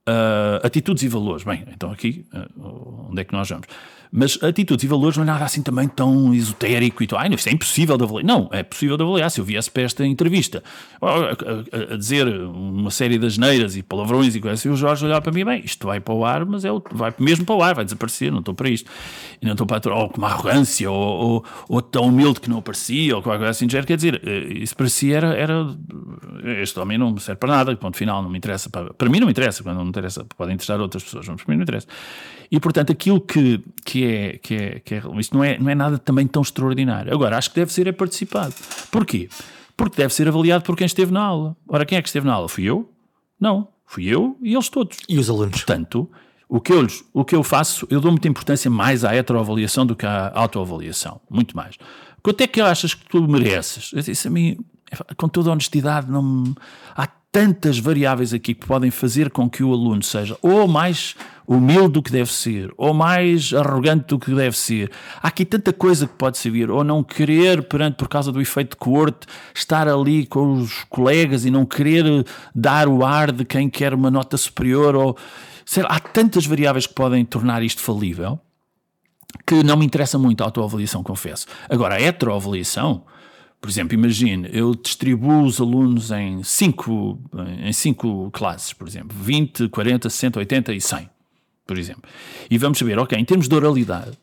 [0.08, 1.44] uh, atitudes e valores.
[1.44, 3.66] Bem, então aqui, uh, onde é que nós vamos?
[4.10, 7.18] Mas atitudes e valores não é nada assim também tão esotérico e tal.
[7.18, 8.24] Ai, isto é impossível de avaliar.
[8.24, 9.30] Não, é possível de avaliar.
[9.30, 10.62] Se eu viesse para esta entrevista
[11.00, 15.04] a, a, a dizer uma série de asneiras e palavrões e coisas, e o Jorge
[15.04, 17.54] olhar para mim, bem, isto vai para o ar, mas é o, vai mesmo para
[17.54, 18.90] o ar, vai desaparecer, não estou para isto.
[19.40, 22.58] E não estou para ou com uma arrogância, ou, ou, ou, tão humilde que não
[22.58, 23.66] aparecia, ou qualquer coisa assim.
[23.68, 25.66] Quer dizer, eh, isso para si era, era.
[26.60, 28.68] Este homem não serve para nada, ponto final, não me interessa.
[28.68, 31.42] Para, para mim não me interessa, quando não me interessa, podem interessar outras pessoas, mas
[31.42, 31.86] para mim não interessa.
[32.50, 35.02] E portanto, aquilo que, que, é, que, é, que é.
[35.18, 37.12] Isto não é, não é nada também tão extraordinário.
[37.12, 38.54] Agora, acho que deve ser é participado.
[38.90, 39.28] Porquê?
[39.76, 41.56] Porque deve ser avaliado por quem esteve na aula.
[41.68, 42.48] Ora, quem é que esteve na aula?
[42.48, 42.90] Fui eu?
[43.40, 43.68] Não.
[43.86, 44.98] Fui eu e eles todos.
[45.08, 45.52] E os alunos?
[45.52, 46.10] Portanto,
[46.48, 49.94] o que eu, o que eu faço, eu dou muita importância mais à heteroavaliação do
[49.94, 51.20] que à autoavaliação.
[51.30, 51.76] Muito mais.
[52.22, 53.90] Quanto é que achas que tu mereces?
[53.92, 54.58] Eu disse a mim,
[55.16, 56.54] com toda a honestidade, não
[56.96, 61.14] há tantas variáveis aqui que podem fazer com que o aluno seja ou mais
[61.48, 64.90] humilde do que deve ser, ou mais arrogante do que deve ser.
[65.22, 68.72] Há aqui tanta coisa que pode servir, ou não querer, perante, por causa do efeito
[68.72, 72.04] de corte, estar ali com os colegas e não querer
[72.54, 75.16] dar o ar de quem quer uma nota superior, ou
[75.64, 78.38] sei lá, há tantas variáveis que podem tornar isto falível
[79.46, 81.46] que não me interessa muito a autoavaliação, confesso.
[81.68, 83.04] Agora, a heteroavaliação,
[83.60, 87.18] por exemplo, imagine, eu distribuo os alunos em cinco,
[87.62, 91.17] em cinco classes, por exemplo, 20, 40, 60, 80 e 100
[91.68, 92.10] por exemplo.
[92.50, 94.18] E vamos saber, ok, em termos de oralidade,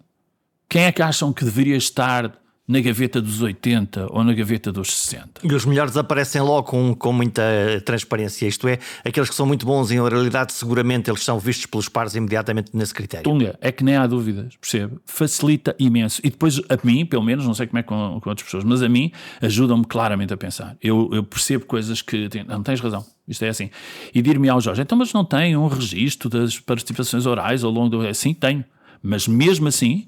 [0.67, 2.35] quem é que acham que deveria estar
[2.67, 5.41] na gaveta dos 80 ou na gaveta dos 60.
[5.43, 7.43] E os melhores aparecem logo com, com muita
[7.85, 11.87] transparência, isto é, aqueles que são muito bons em oralidade, seguramente eles são vistos pelos
[11.87, 13.23] pares imediatamente nesse critério.
[13.23, 14.97] Tunga, é que nem há dúvidas, percebe?
[15.05, 16.19] Facilita imenso.
[16.23, 18.81] E depois, a mim, pelo menos, não sei como é com, com outras pessoas, mas
[18.81, 20.75] a mim, ajuda-me claramente a pensar.
[20.81, 22.29] Eu, eu percebo coisas que.
[22.47, 23.05] Não, tens razão.
[23.27, 23.69] Isto é assim.
[24.13, 27.89] E dir-me ao Jorge, então, mas não tem um registro das participações orais ao longo
[27.89, 28.13] do.
[28.13, 28.63] Sim, tenho
[29.01, 30.07] Mas mesmo assim,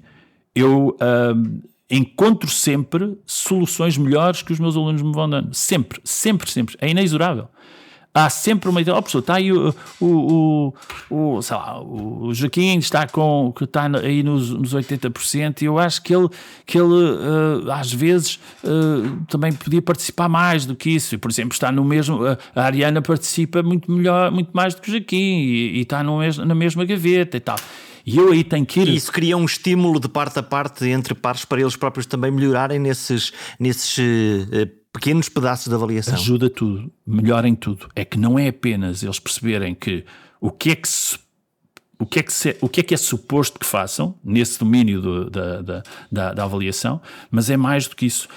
[0.54, 5.54] eu uh, encontro sempre soluções melhores que os meus alunos me vão dando.
[5.54, 6.76] Sempre, sempre, sempre.
[6.80, 7.48] É inexorável
[8.14, 8.96] há sempre uma ideia.
[8.96, 10.74] Oh, pessoa, está aí o, o,
[11.10, 15.64] o, o, sei lá, o Joaquim está com, que está aí nos, nos 80% e
[15.66, 16.28] eu acho que ele,
[16.66, 21.18] que ele uh, às vezes uh, também podia participar mais do que isso.
[21.18, 22.20] Por exemplo, está no mesmo.
[22.54, 26.18] A Ariana participa muito melhor, muito mais do que o Joaquim e, e está no,
[26.44, 27.56] na mesma gaveta e tal.
[28.08, 28.88] E eu aí tenho que ir.
[28.88, 32.30] E isso cria um estímulo de parte a parte entre pares para eles próprios também
[32.30, 36.14] melhorarem nesses, nesses uh, pequenos pedaços de avaliação.
[36.14, 37.88] Ajuda tudo, melhorem tudo.
[37.94, 40.04] É que não é apenas eles perceberem que
[40.40, 41.18] o que é que se
[42.00, 45.02] o que, é que se, o que é que é suposto que façam nesse domínio
[45.02, 48.28] do, da, da, da, da, avaliação, mas é mais do que isso.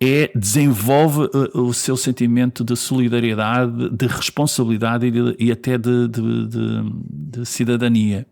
[0.00, 6.08] É desenvolve uh, o seu sentimento de solidariedade, de responsabilidade e, de, e até de,
[6.08, 8.26] de, cidadania,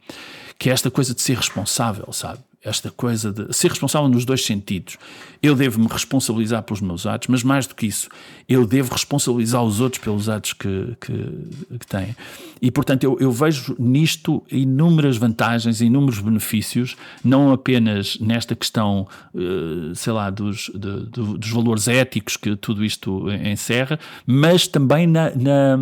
[0.63, 2.39] que é esta coisa de ser responsável, sabe?
[2.65, 4.97] Esta coisa de ser responsável nos dois sentidos.
[5.43, 8.09] Eu devo me responsabilizar pelos meus atos, mas mais do que isso,
[8.49, 12.15] eu devo responsabilizar os outros pelos atos que, que, que têm.
[12.61, 19.93] E, portanto, eu, eu, vejo nisto inúmeras vantagens, inúmeros benefícios, não apenas nesta questão, eh,
[19.97, 21.07] sei lá, dos, de,
[21.39, 25.77] dos valores éticos que tudo isto encerra, mas também na, na,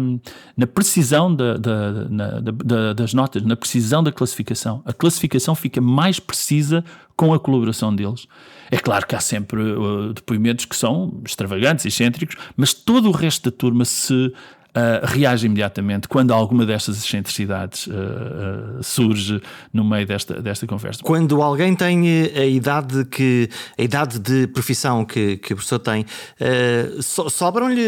[0.56, 4.80] na precisão da, da, na, da, das notas, na precisão da classificação.
[4.86, 6.69] A classificação fica mais precisa
[7.16, 8.26] com a colaboração deles.
[8.70, 13.50] É claro que há sempre uh, depoimentos que são extravagantes, excêntricos, mas todo o resto
[13.50, 14.32] da turma se
[14.70, 21.02] Uh, reage imediatamente quando alguma destas excentricidades uh, uh, surge no meio desta, desta conversa.
[21.02, 26.06] Quando alguém tem a idade que a idade de profissão que, que o professor tem,
[27.02, 27.82] so, sobram-lhe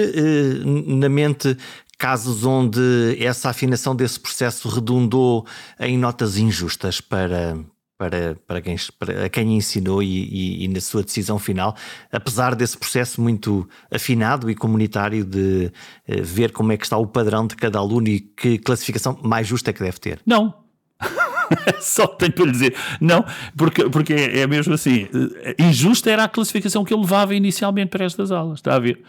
[0.88, 1.56] na mente
[1.96, 5.46] casos onde essa afinação desse processo redundou
[5.78, 7.56] em notas injustas para,
[8.02, 11.76] para, para, quem, para quem ensinou e, e, e, na sua decisão final,
[12.10, 15.70] apesar desse processo muito afinado e comunitário de
[16.08, 19.46] uh, ver como é que está o padrão de cada aluno e que classificação mais
[19.46, 20.18] justa é que deve ter?
[20.26, 20.52] Não.
[21.80, 23.24] Só tenho para lhe dizer, não,
[23.56, 25.06] porque, porque é mesmo assim.
[25.44, 29.00] Eh, injusta era a classificação que eu levava inicialmente para estas aulas, está a ver?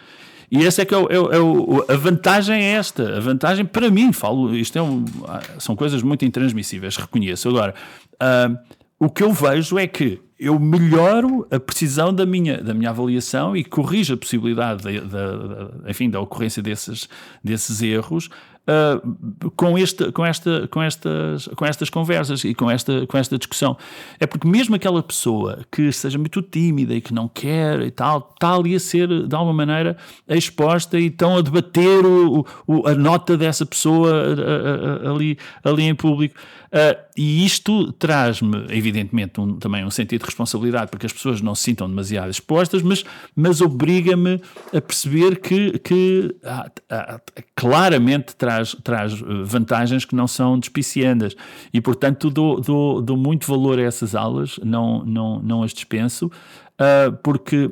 [0.51, 3.17] E essa é que é, o, é, é o, a vantagem é esta.
[3.17, 7.49] A vantagem, para mim, falo, isto é um, ah, são coisas muito intransmissíveis, reconheço.
[7.49, 7.73] Agora,
[8.21, 8.58] uh,
[9.04, 13.56] o que eu vejo é que eu melhoro a precisão da minha, da minha avaliação
[13.56, 17.08] e corrijo a possibilidade de, de, de, enfim, da ocorrência desses,
[17.44, 18.30] desses erros
[18.68, 23.38] uh, com, este, com, esta, com, estas, com estas conversas e com esta, com esta
[23.38, 23.78] discussão.
[24.20, 28.32] É porque mesmo aquela pessoa que seja muito tímida e que não quer e tal,
[28.34, 32.96] está ali a ser, de alguma maneira, exposta e estão a debater o, o, a
[32.96, 36.36] nota dessa pessoa a, a, a, ali, ali em público.
[36.73, 41.53] Uh, e isto traz-me, evidentemente, um, também um sentido de responsabilidade, porque as pessoas não
[41.53, 43.05] se sintam demasiado expostas, mas,
[43.36, 44.41] mas obriga-me
[44.75, 47.21] a perceber que, que ah, ah,
[47.55, 51.36] claramente traz, traz eh, vantagens que não são despiciandas.
[51.71, 56.31] E, portanto, dou, dou, dou muito valor a essas aulas, não, não, não as dispenso,
[56.79, 57.71] uh, porque, uh,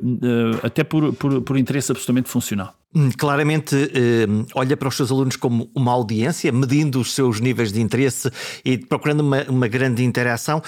[0.62, 2.74] até por, por, por interesse absolutamente funcional.
[2.94, 7.72] Hum, claramente eh, olha para os seus alunos como uma audiência, medindo os seus níveis
[7.72, 8.30] de interesse
[8.62, 10.62] e procurando uma, uma grande interação.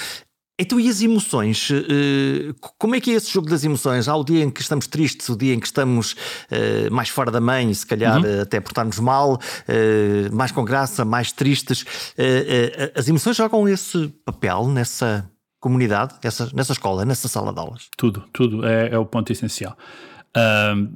[0.58, 1.68] Então, e as emoções?
[1.70, 4.08] Eh, como é que é esse jogo das emoções?
[4.08, 6.14] Há o dia em que estamos tristes, o dia em que estamos
[6.50, 8.42] eh, mais fora da mãe, se calhar uhum.
[8.42, 11.84] até portar-nos mal, eh, mais com graça, mais tristes.
[12.16, 15.28] Eh, eh, as emoções jogam esse papel nessa
[15.64, 17.88] comunidade, essa, nessa escola, nessa sala de aulas?
[17.96, 18.66] Tudo, tudo.
[18.66, 19.74] É, é o ponto essencial.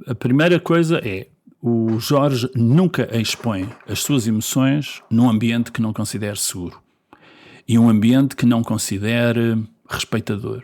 [0.05, 1.27] A primeira coisa é
[1.59, 6.79] o Jorge nunca expõe as suas emoções num ambiente que não considere seguro
[7.67, 9.57] e um ambiente que não considere
[9.89, 10.61] respeitador.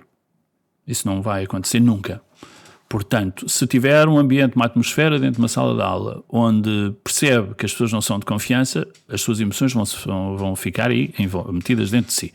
[0.88, 2.22] Isso não vai acontecer nunca.
[2.88, 7.56] Portanto, se tiver um ambiente, uma atmosfera dentro de uma sala de aula onde percebe
[7.56, 11.12] que as pessoas não são de confiança, as suas emoções vão, vão ficar aí
[11.52, 12.34] metidas dentro de si.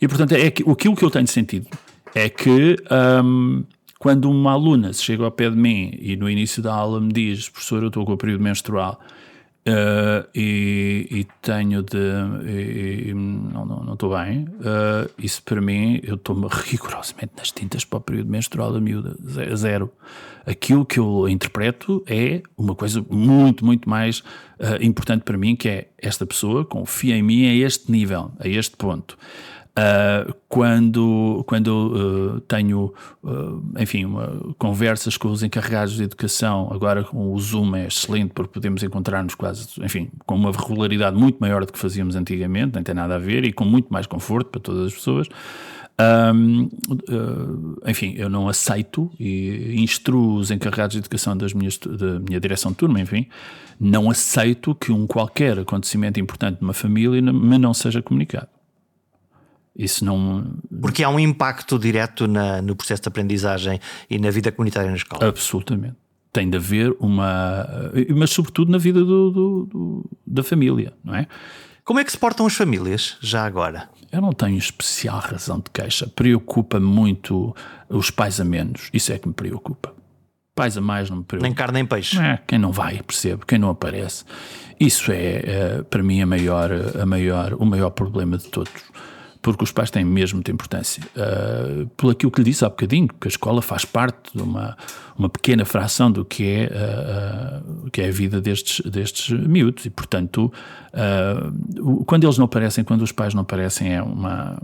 [0.00, 1.68] E, portanto, é que, aquilo que eu tenho sentido
[2.14, 2.76] é que
[3.24, 3.64] um,
[3.98, 7.12] quando uma aluna se chega ao pé de mim e no início da aula me
[7.12, 9.00] diz, professor, eu estou com o período menstrual
[9.66, 11.98] uh, e, e, tenho de.
[12.46, 17.84] E, e não, não, estou bem, uh, isso para mim, eu estou-me rigorosamente nas tintas
[17.84, 19.16] para o período menstrual da miúda,
[19.54, 19.92] zero.
[20.46, 25.68] Aquilo que eu interpreto é uma coisa muito, muito mais uh, importante para mim, que
[25.68, 29.18] é esta pessoa confia em mim a este nível, a este ponto.
[29.78, 37.04] Uh, quando quando uh, tenho, uh, enfim, uma, conversas com os encarregados de educação, agora
[37.04, 41.62] com o Zoom é excelente porque podemos encontrar-nos quase, enfim, com uma regularidade muito maior
[41.66, 44.62] do que fazíamos antigamente, nem tem nada a ver, e com muito mais conforto para
[44.62, 45.28] todas as pessoas.
[45.98, 46.70] Um,
[47.86, 52.70] enfim, eu não aceito e instruo os encarregados de educação das minhas, da minha direção
[52.70, 53.26] de turma, enfim,
[53.78, 58.55] não aceito que um qualquer acontecimento importante numa família me não seja comunicado.
[59.78, 60.58] Isso não.
[60.80, 64.96] Porque há um impacto direto na, no processo de aprendizagem e na vida comunitária na
[64.96, 65.28] escola.
[65.28, 65.96] Absolutamente.
[66.32, 67.66] Tem de haver uma.
[68.14, 71.26] Mas, sobretudo, na vida do, do, do, da família, não é?
[71.84, 73.88] Como é que se portam as famílias já agora?
[74.10, 76.08] Eu não tenho especial razão de queixa.
[76.08, 77.54] Preocupa muito
[77.88, 78.90] os pais a menos.
[78.92, 79.94] Isso é que me preocupa.
[80.54, 81.46] Pais a mais não me preocupa.
[81.46, 82.18] Nem carne nem peixe.
[82.18, 84.24] É, quem não vai, percebe, quem não aparece.
[84.80, 86.70] Isso é, é para mim, a maior,
[87.00, 88.72] a maior, o maior problema de todos
[89.52, 91.00] porque os pais têm mesmo muita importância.
[91.14, 94.76] Uh, por aquilo que lhe disse há bocadinho, que a escola faz parte de uma,
[95.16, 99.86] uma pequena fração do que é, uh, uh, que é a vida destes, destes miúdos
[99.86, 100.52] e, portanto,
[102.06, 104.58] quando eles não aparecem, quando os pais não aparecem, é uma,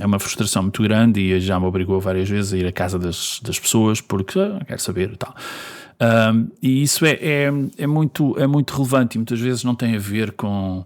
[0.00, 2.98] é uma frustração muito grande e já me obrigou várias vezes a ir à casa
[2.98, 5.32] das, das pessoas porque ah, quero saber e tal.
[6.62, 9.98] E isso é, é, é, muito, é muito relevante e muitas vezes não tem a
[9.98, 10.84] ver com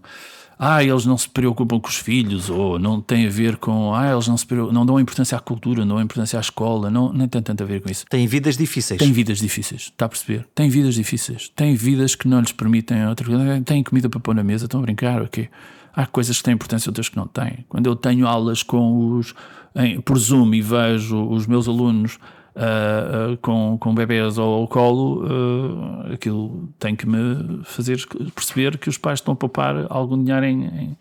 [0.61, 4.11] ah, eles não se preocupam com os filhos, ou não tem a ver com, ah,
[4.11, 7.29] eles não, se não dão importância à cultura, não dão importância à escola, não, nem
[7.29, 8.05] tem tanto a ver com isso.
[8.09, 8.99] Têm vidas difíceis.
[8.99, 10.45] Têm vidas difíceis, está a perceber?
[10.53, 11.49] Têm vidas difíceis.
[11.55, 13.61] Têm vidas que não lhes permitem outra coisa.
[13.61, 15.47] Têm comida para pôr na mesa, estão a brincar, ok?
[15.95, 17.63] Há coisas que têm importância, outras que não têm.
[17.69, 19.33] Quando eu tenho aulas com os,
[19.73, 22.19] em, por Zoom e vejo os meus alunos
[22.59, 28.05] uh, uh, com, com bebês ao colo, uh, aquilo tem que me fazer
[28.35, 30.97] perceber que os pais estão a poupar algum dinheiro em, em,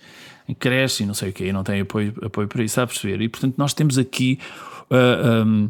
[0.49, 2.87] em creche e não sei o quê, e não têm apoio, apoio para isso, a
[2.87, 3.21] perceber.
[3.21, 4.39] E portanto, nós temos aqui.
[4.91, 5.69] Um,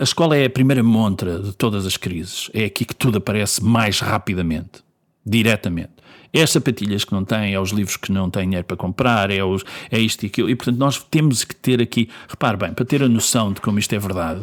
[0.00, 2.50] a escola é a primeira montra de todas as crises.
[2.52, 4.82] É aqui que tudo aparece mais rapidamente,
[5.24, 5.92] diretamente.
[6.32, 9.30] É as sapatilhas que não têm, é os livros que não têm dinheiro para comprar,
[9.30, 10.50] é, os, é isto e aquilo.
[10.50, 13.78] E portanto, nós temos que ter aqui, repare bem, para ter a noção de como
[13.78, 14.42] isto é verdade,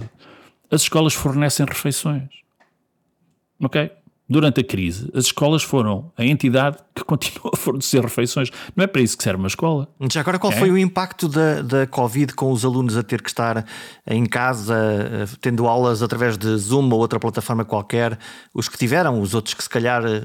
[0.74, 2.30] as escolas fornecem refeições.
[3.62, 3.92] Ok?
[4.28, 8.50] Durante a crise, as escolas foram a entidade que continuou a fornecer refeições.
[8.76, 9.88] Não é para isso que serve uma escola.
[10.12, 10.56] Já agora, qual é?
[10.56, 13.64] foi o impacto da, da Covid com os alunos a ter que estar
[14.08, 18.18] em casa, eh, tendo aulas através de Zoom ou outra plataforma qualquer?
[18.54, 20.24] Os que tiveram, os outros que se calhar eh,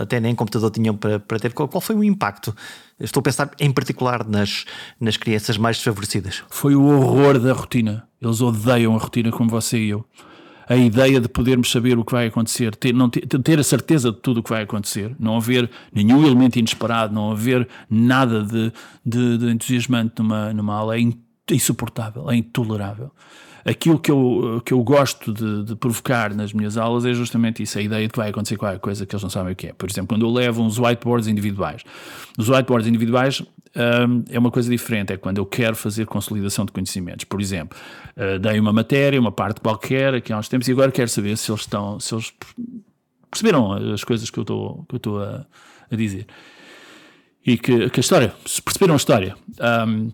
[0.00, 1.52] até nem computador tinham para, para ter.
[1.52, 2.56] Qual, qual foi o impacto?
[2.98, 4.64] Estou a pensar em particular nas,
[5.00, 6.44] nas crianças mais desfavorecidas.
[6.48, 8.08] Foi o horror da rotina.
[8.20, 10.04] Eles odeiam a rotina como você e eu.
[10.66, 14.10] A ideia de podermos saber o que vai acontecer, ter, não ter, ter a certeza
[14.10, 18.72] de tudo o que vai acontecer, não haver nenhum elemento inesperado, não haver nada de,
[19.04, 21.00] de, de entusiasmante numa, numa aula, é
[21.50, 23.10] insuportável, é intolerável
[23.64, 27.78] aquilo que eu, que eu gosto de, de, provocar nas minhas aulas é justamente isso,
[27.78, 29.72] a ideia de que vai acontecer qualquer coisa que eles não sabem o que é.
[29.72, 31.82] Por exemplo, quando eu levo uns whiteboards individuais.
[32.36, 33.42] Os whiteboards individuais
[33.76, 37.24] um, é uma coisa diferente, é quando eu quero fazer consolidação de conhecimentos.
[37.24, 37.76] Por exemplo,
[38.16, 41.36] uh, dei uma matéria, uma parte qualquer, aqui há uns tempos, e agora quero saber
[41.36, 42.32] se eles estão, se eles
[43.30, 45.44] perceberam as coisas que eu estou, que eu estou a,
[45.90, 46.26] a dizer.
[47.44, 49.36] E que, que a história, se perceberam a história.
[49.86, 50.10] Um,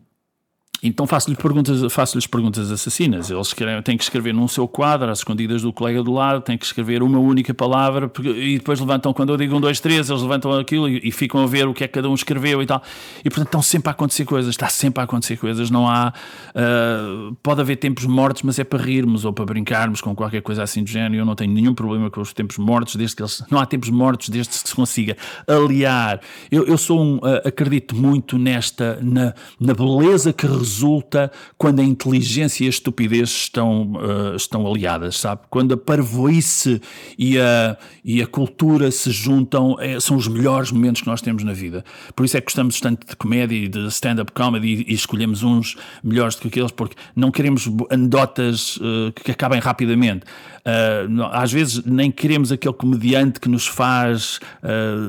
[0.83, 3.31] então faço-lhes perguntas, faço perguntas assassinas.
[3.31, 3.55] Eles
[3.85, 7.03] têm que escrever num seu quadro, às escondidas do colega do lado, têm que escrever
[7.03, 10.89] uma única palavra e depois levantam, quando eu digo um, dois, três, eles levantam aquilo
[10.89, 12.83] e, e ficam a ver o que é que cada um escreveu e tal.
[13.20, 15.70] E portanto estão sempre a acontecer coisas, está sempre a acontecer coisas.
[15.70, 16.14] Não há.
[16.55, 20.62] Uh, pode haver tempos mortos, mas é para rirmos ou para brincarmos com qualquer coisa
[20.62, 21.16] assim do género.
[21.16, 23.43] Eu não tenho nenhum problema com os tempos mortos, desde que eles.
[23.51, 25.16] Não há tempos mortos desde que se consiga
[25.47, 26.20] aliar.
[26.51, 27.16] Eu, eu sou um.
[27.16, 28.99] Uh, acredito muito nesta.
[29.03, 34.66] na, na beleza que resulta resulta quando a inteligência e a estupidez estão, uh, estão
[34.66, 35.43] aliadas, sabe?
[35.51, 36.81] Quando a parvoíce
[37.18, 41.43] e a, e a cultura se juntam, é, são os melhores momentos que nós temos
[41.43, 41.85] na vida.
[42.14, 45.43] Por isso é que gostamos tanto de comédia e de stand-up comedy e, e, escolhemos
[45.43, 50.25] uns melhores do que aqueles, porque não queremos anedotas uh, que acabem rapidamente.
[50.61, 54.39] Uh, às vezes nem queremos aquele comediante que nos faz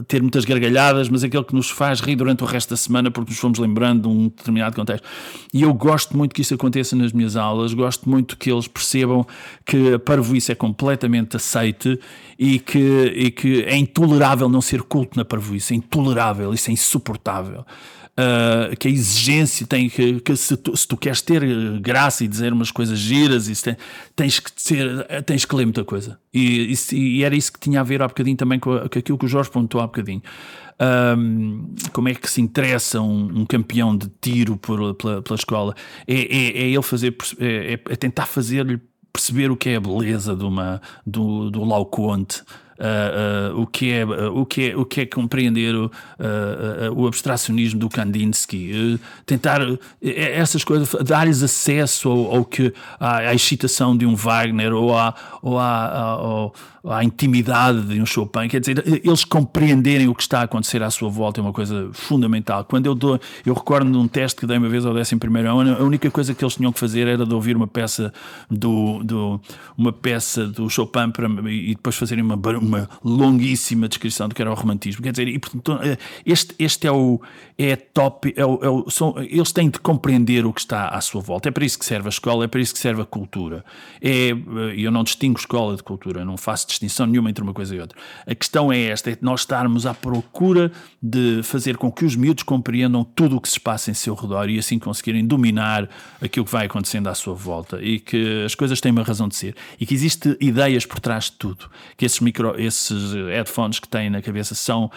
[0.08, 3.32] ter muitas gargalhadas, mas aquele que nos faz rir durante o resto da semana porque
[3.32, 5.06] nos fomos lembrando de um determinado contexto.
[5.54, 9.26] E eu gosto muito que isso aconteça nas minhas aulas, gosto muito que eles percebam
[9.66, 12.00] que a parvoíce é completamente aceite
[12.40, 12.80] e que,
[13.14, 17.66] e que é intolerável não ser culto na parvoíce, é intolerável, isso é insuportável.
[18.12, 21.42] Uh, que a exigência tem que, que se, tu, se, tu, queres ter
[21.80, 23.78] graça e dizer umas coisas giras, isso tem,
[24.16, 26.20] tens que ser, tens que ler muita coisa.
[26.34, 29.26] E, e, era isso que tinha a ver há bocadinho também com, com aquilo que
[29.26, 30.22] o Jorge perguntou há bocadinho.
[31.18, 35.76] Um, como é que se interessa um, um campeão de tiro por, pela, pela escola?
[36.08, 38.80] É, é, é ele fazer, é, é tentar fazer-lhe
[39.14, 41.64] perceber o que é a beleza de uma, do, do
[42.82, 45.92] uh, o, que é, uh, o, que é, o que é compreender o,
[46.96, 49.62] o abstracionismo do Kandinsky, tentar
[50.02, 55.14] essas coisas, dar-lhes acesso ao, ao, que, à, à, excitação de um Wagner ou à,
[55.42, 56.52] ou à,
[56.84, 60.90] à intimidade de um Chopin, quer dizer, eles compreenderem o que está a acontecer à
[60.90, 62.66] sua volta é uma coisa fundamental.
[62.66, 65.16] Quando eu dou, eu recordo de um teste que dei uma vez ao 11
[65.48, 68.12] ano, a única coisa que eles tinham que fazer era de ouvir uma peça
[68.50, 69.40] do, do
[69.78, 74.52] uma peça do Chopin para, e depois fazerem uma, uma longuíssima descrição do que era
[74.52, 75.04] o romantismo.
[75.04, 75.80] Quer dizer, e, portanto,
[76.26, 77.22] este, este é o
[77.58, 81.00] é top, é o, é o, são, eles têm de compreender o que está à
[81.00, 81.50] sua volta.
[81.50, 83.64] É para isso que serve a escola, é para isso que serve a cultura.
[84.02, 84.32] É,
[84.76, 87.98] eu não distingo escola de cultura, não faço distinção nenhuma entre uma coisa e outra.
[88.26, 92.44] A questão é esta: é nós estarmos à procura de fazer com que os miúdos
[92.44, 95.90] compreendam tudo o que se passa em seu redor e assim conseguirem dominar
[96.22, 99.36] aquilo que vai acontecendo à sua volta e que as coisas têm uma razão de
[99.36, 101.70] ser e que existe ideias por trás de tudo.
[101.98, 104.92] Que esses, micro, esses headphones que têm na cabeça são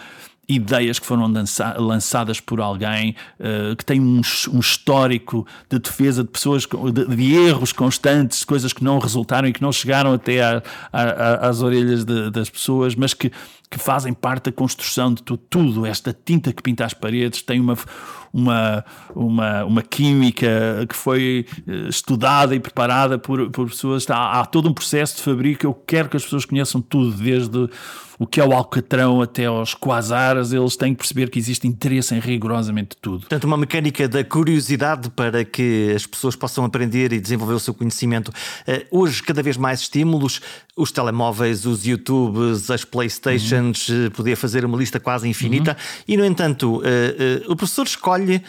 [0.47, 1.31] ideias que foram
[1.77, 4.21] lançadas por alguém uh, que tem um,
[4.53, 9.53] um, histórico de defesa de pessoas, de, de, erros constantes, coisas que não resultaram e
[9.53, 10.61] que não chegaram até a,
[10.93, 13.31] a, a, às orelhas de, das pessoas, mas que,
[13.69, 15.85] que fazem parte da construção de tudo, tudo.
[15.85, 17.77] Esta tinta que pinta as paredes tem uma,
[18.31, 18.85] uma,
[19.15, 24.09] uma, uma química que foi eh, estudada e preparada por, por pessoas.
[24.09, 25.65] Há, há todo um processo de fabrico.
[25.65, 27.69] Eu quero que as pessoas conheçam tudo, desde
[28.17, 32.15] o que é o alcatrão até aos quasares, eles têm que perceber que existe interesse
[32.15, 33.21] em rigorosamente tudo.
[33.21, 37.73] Portanto, uma mecânica da curiosidade para que as pessoas possam aprender e desenvolver o seu
[37.73, 38.29] conhecimento.
[38.29, 40.41] Uh, hoje, cada vez mais estímulos,
[40.75, 44.07] os telemóveis, os YouTubes, as Playstations, uhum.
[44.07, 45.71] uh, poder fazer uma lista quase infinita.
[45.71, 46.03] Uhum.
[46.07, 48.41] E, no entanto, uh, o professor escolhe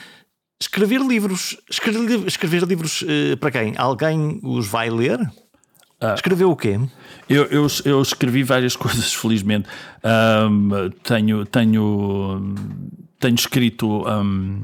[0.61, 1.57] escrever livros.
[1.71, 3.05] Escrever, escrever livros
[3.41, 3.75] para quem?
[3.77, 5.19] Alguém os vai ler?
[6.01, 6.15] Ah.
[6.15, 6.79] Escreveu o quê?
[7.29, 9.69] Eu, eu, eu, escrevi várias coisas, felizmente.
[10.05, 12.55] Um, tenho, tenho,
[13.19, 14.63] tenho escrito um,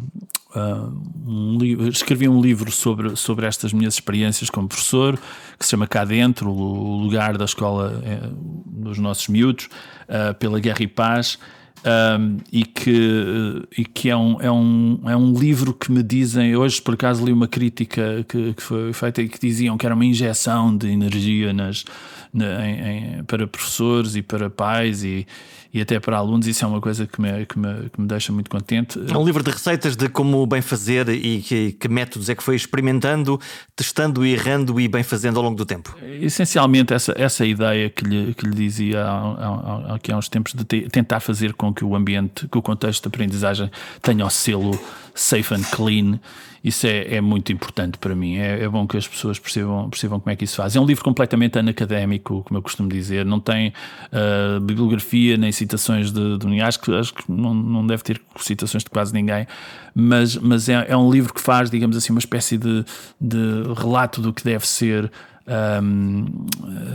[1.26, 5.18] um livro, escrevi um livro sobre, sobre estas minhas experiências como professor,
[5.58, 8.20] que se chama Cá Dentro, o lugar da escola é,
[8.66, 9.68] dos nossos miúdos,
[10.08, 11.38] uh, pela Guerra e Paz
[11.84, 16.54] um, e que, e que é, um, é, um, é um livro que me dizem.
[16.56, 19.94] Hoje, por acaso, li uma crítica que, que foi feita e que diziam que era
[19.94, 21.84] uma injeção de energia nas,
[22.32, 25.26] na, em, em, para professores e para pais e,
[25.72, 26.46] e até para alunos.
[26.46, 29.00] Isso é uma coisa que me, que me, que me deixa muito contente.
[29.08, 32.42] É um livro de receitas de como bem fazer e que, que métodos é que
[32.42, 33.40] foi experimentando,
[33.74, 35.96] testando e errando e bem fazendo ao longo do tempo.
[36.20, 40.64] Essencialmente, essa, essa ideia que lhe, que lhe dizia há, há, há uns tempos de
[40.64, 43.70] te, tentar fazer com que o ambiente, que o contexto de aprendizagem
[44.02, 44.78] tenha o selo
[45.14, 46.20] safe and clean
[46.64, 48.36] isso é, é muito importante para mim.
[48.36, 50.76] É, é, bom que as pessoas percebam, percebam como é que isso faz.
[50.76, 53.24] É um livro completamente anacadémico, como eu costumo dizer.
[53.24, 53.72] Não tem
[54.12, 58.82] uh, bibliografia nem citações de, de acho que, acho que não, não deve ter citações
[58.82, 59.46] de quase ninguém,
[59.94, 62.84] mas, mas é, é um livro que faz, digamos assim, uma espécie de,
[63.20, 65.10] de relato do que deve ser.
[65.44, 66.46] Um,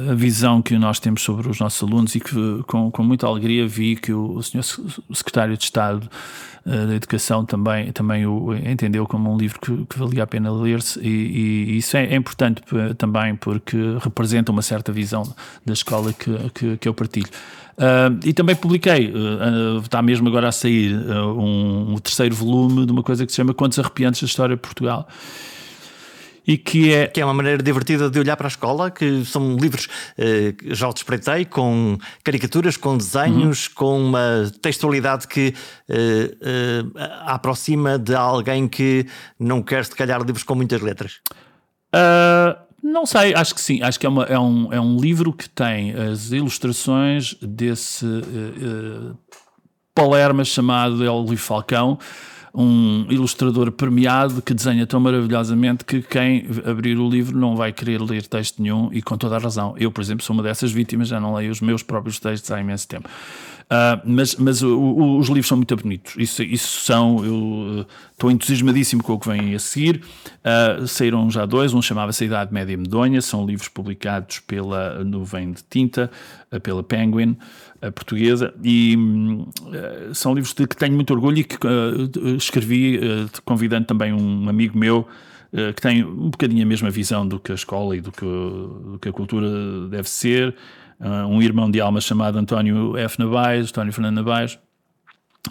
[0.09, 3.67] a visão que nós temos sobre os nossos alunos e que com, com muita alegria
[3.67, 4.63] vi que o, o senhor
[5.13, 6.09] secretário de Estado
[6.65, 10.49] uh, da Educação também, também o entendeu como um livro que, que valia a pena
[10.49, 11.07] ler-se e,
[11.73, 12.61] e, isso é, é, importante
[12.97, 15.23] também porque representa uma certa visão
[15.65, 17.29] da escola que, que, que eu partilho.
[17.77, 22.93] Uh, e também publiquei, uh, está mesmo agora a sair um, um terceiro volume de
[22.93, 25.05] uma coisa que se chama Contos Arrepiantes da História de Portugal
[26.47, 27.07] e que é.
[27.07, 29.87] Que é uma maneira divertida de olhar para a escola, que são livros,
[30.17, 33.73] eh, já o despreitei, com caricaturas, com desenhos, uhum.
[33.75, 35.53] com uma textualidade que
[35.89, 36.83] eh, eh,
[37.25, 39.05] aproxima de alguém que
[39.37, 41.19] não quer, se calhar, livros com muitas letras.
[41.93, 42.67] Uh...
[42.83, 43.81] Não sei, acho que sim.
[43.81, 49.11] Acho que é, uma, é, um, é um livro que tem as ilustrações desse uh,
[49.11, 49.17] uh,
[49.93, 51.97] Palerma chamado Elvio Falcão,
[52.59, 58.01] um ilustrador premiado que desenha tão maravilhosamente que quem abrir o livro não vai querer
[58.01, 59.75] ler texto nenhum e com toda a razão.
[59.77, 62.59] Eu, por exemplo, sou uma dessas vítimas, já não leio os meus próprios textos há
[62.59, 63.07] imenso tempo.
[63.67, 66.15] Uh, mas mas o, o, os livros são muito bonitos.
[66.17, 67.23] Isso, isso são.
[67.23, 70.01] Eu estou uh, entusiasmadíssimo com o que vem a seguir.
[70.39, 71.73] Uh, saíram já dois.
[71.73, 73.21] Um chamava-se Idade Média Medonha.
[73.21, 76.09] São livros publicados pela Nuvem de Tinta,
[76.63, 77.37] pela Penguin
[77.93, 78.53] portuguesa.
[78.63, 78.95] E
[80.13, 81.57] são livros de que tenho muito orgulho e que
[82.37, 82.99] escrevi,
[83.45, 85.07] convidando também um amigo meu
[85.75, 88.99] que tem um bocadinho a mesma visão do que a escola e do que, do
[89.01, 89.47] que a cultura
[89.89, 90.55] deve ser
[91.29, 93.19] um irmão de alma chamado António F.
[93.19, 94.59] Nabais, António Fernando Nabais,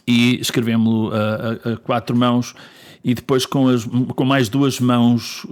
[0.06, 2.54] e escrevemos-lo a, a, a, quatro mãos
[3.04, 5.46] e depois com, as, com mais duas mãos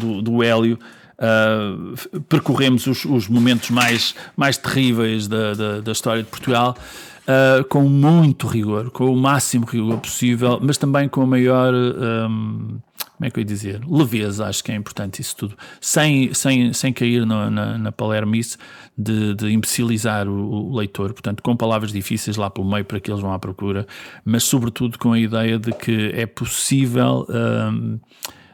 [0.00, 0.78] do, do Hélio
[1.20, 6.76] uh, percorremos os, os, momentos mais, mais terríveis da, da, da história de Portugal.
[7.20, 12.80] Uh, com muito rigor, com o máximo rigor possível, mas também com a maior um,
[13.20, 13.82] como é que eu ia dizer?
[13.86, 15.54] Leveza, acho que é importante isso tudo.
[15.78, 18.56] Sem, sem, sem cair no, na, na palermice
[18.96, 23.10] de, de imbecilizar o, o, leitor, portanto, com palavras difíceis lá pelo meio para que
[23.10, 23.86] eles vão à procura,
[24.24, 27.26] mas sobretudo com a ideia de que é possível.
[27.28, 28.00] Um,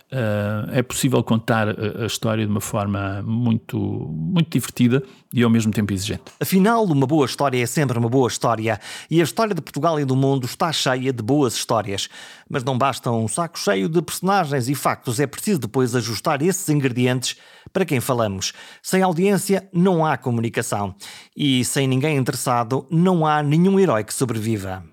[0.07, 5.03] Uh, é possível contar a, a, história de uma forma muito, muito divertida
[5.35, 6.23] e ao mesmo tempo exigente.
[6.39, 8.79] Afinal, uma boa história é sempre uma boa história
[9.11, 12.09] e a história de Portugal e do mundo está cheia de boas histórias.
[12.49, 16.69] Mas não basta um saco cheio de personagens e factos, é preciso depois ajustar esses
[16.69, 17.37] ingredientes
[17.73, 18.53] para quem falamos.
[18.81, 20.95] Sem audiência não há comunicação
[21.37, 24.85] e sem ninguém interessado não há nenhum herói que sobreviva.